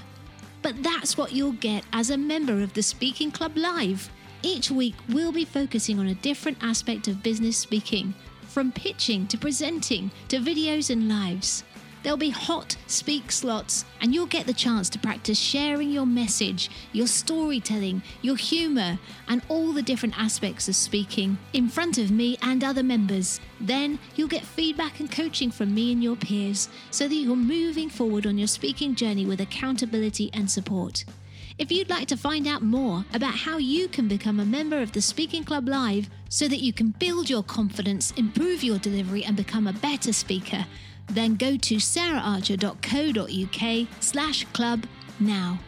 But 0.62 0.84
that's 0.84 1.18
what 1.18 1.32
you'll 1.32 1.54
get 1.54 1.86
as 1.92 2.12
a 2.12 2.18
member 2.18 2.62
of 2.62 2.74
the 2.76 2.84
Speaking 2.84 3.32
Club 3.32 3.58
Live. 3.58 4.12
Each 4.44 4.70
week, 4.70 4.94
we'll 5.10 5.32
be 5.32 5.44
focusing 5.44 5.98
on 5.98 6.06
a 6.06 6.14
different 6.14 6.60
aspect 6.62 7.08
of 7.08 7.24
business 7.24 7.58
speaking, 7.58 8.14
from 8.54 8.72
pitching 8.72 9.26
to 9.28 9.38
presenting 9.38 10.12
to 10.28 10.38
videos 10.38 10.92
and 10.92 11.10
lives. 11.10 11.64
There'll 12.04 12.18
be 12.18 12.30
hot 12.30 12.76
speak 12.86 13.32
slots, 13.32 13.86
and 14.00 14.14
you'll 14.14 14.28
get 14.28 14.46
the 14.46 14.54
chance 14.54 14.90
to 14.90 15.00
practice 15.00 15.40
sharing 15.40 15.90
your 15.90 16.06
message, 16.06 16.70
your 16.92 17.08
storytelling, 17.08 18.04
your 18.22 18.36
humour, 18.36 19.00
and 19.28 19.42
all 19.50 19.74
the 19.74 19.82
different 19.82 20.20
aspects 20.20 20.68
of 20.68 20.76
speaking 20.76 21.38
in 21.54 21.70
front 21.70 21.98
of 21.98 22.12
me 22.12 22.38
and 22.42 22.64
other 22.64 22.84
members. 22.84 23.40
Then 23.60 23.98
you'll 24.16 24.28
get 24.28 24.44
feedback 24.44 25.00
and 25.00 25.10
coaching 25.10 25.50
from 25.50 25.74
me 25.74 25.92
and 25.94 26.04
your 26.04 26.18
peers 26.18 26.70
so 26.92 27.08
that 27.08 27.16
you're 27.16 27.36
moving 27.36 27.90
forward 27.90 28.28
on 28.28 28.38
your 28.38 28.48
speaking 28.48 28.94
journey 28.94 29.26
with 29.26 29.42
accountability 29.42 30.30
and 30.34 30.52
support. 30.52 31.06
If 31.58 31.72
you'd 31.72 31.90
like 31.90 32.08
to 32.08 32.18
find 32.18 32.48
out 32.48 32.64
more 32.64 33.06
about 33.14 33.36
how 33.36 33.58
you 33.58 33.88
can 33.88 34.08
become 34.08 34.40
a 34.40 34.46
member 34.46 34.82
of 34.82 34.92
the 34.92 35.02
Speaking 35.02 35.44
Club 35.44 35.68
Live 35.68 36.10
so 36.28 36.48
that 36.48 36.62
you 36.62 36.74
can 36.74 36.96
build 36.98 37.30
your 37.30 37.44
confidence, 37.44 38.12
improve 38.18 38.64
your 38.64 38.80
delivery, 38.80 39.24
and 39.24 39.38
become 39.38 39.68
a 39.68 39.74
better 39.74 40.14
speaker, 40.14 40.66
then 41.08 41.36
go 41.36 41.56
to 41.58 41.76
saraharcher.co.uk 41.76 43.88
slash 44.00 44.46
club 44.46 44.86
now. 45.20 45.60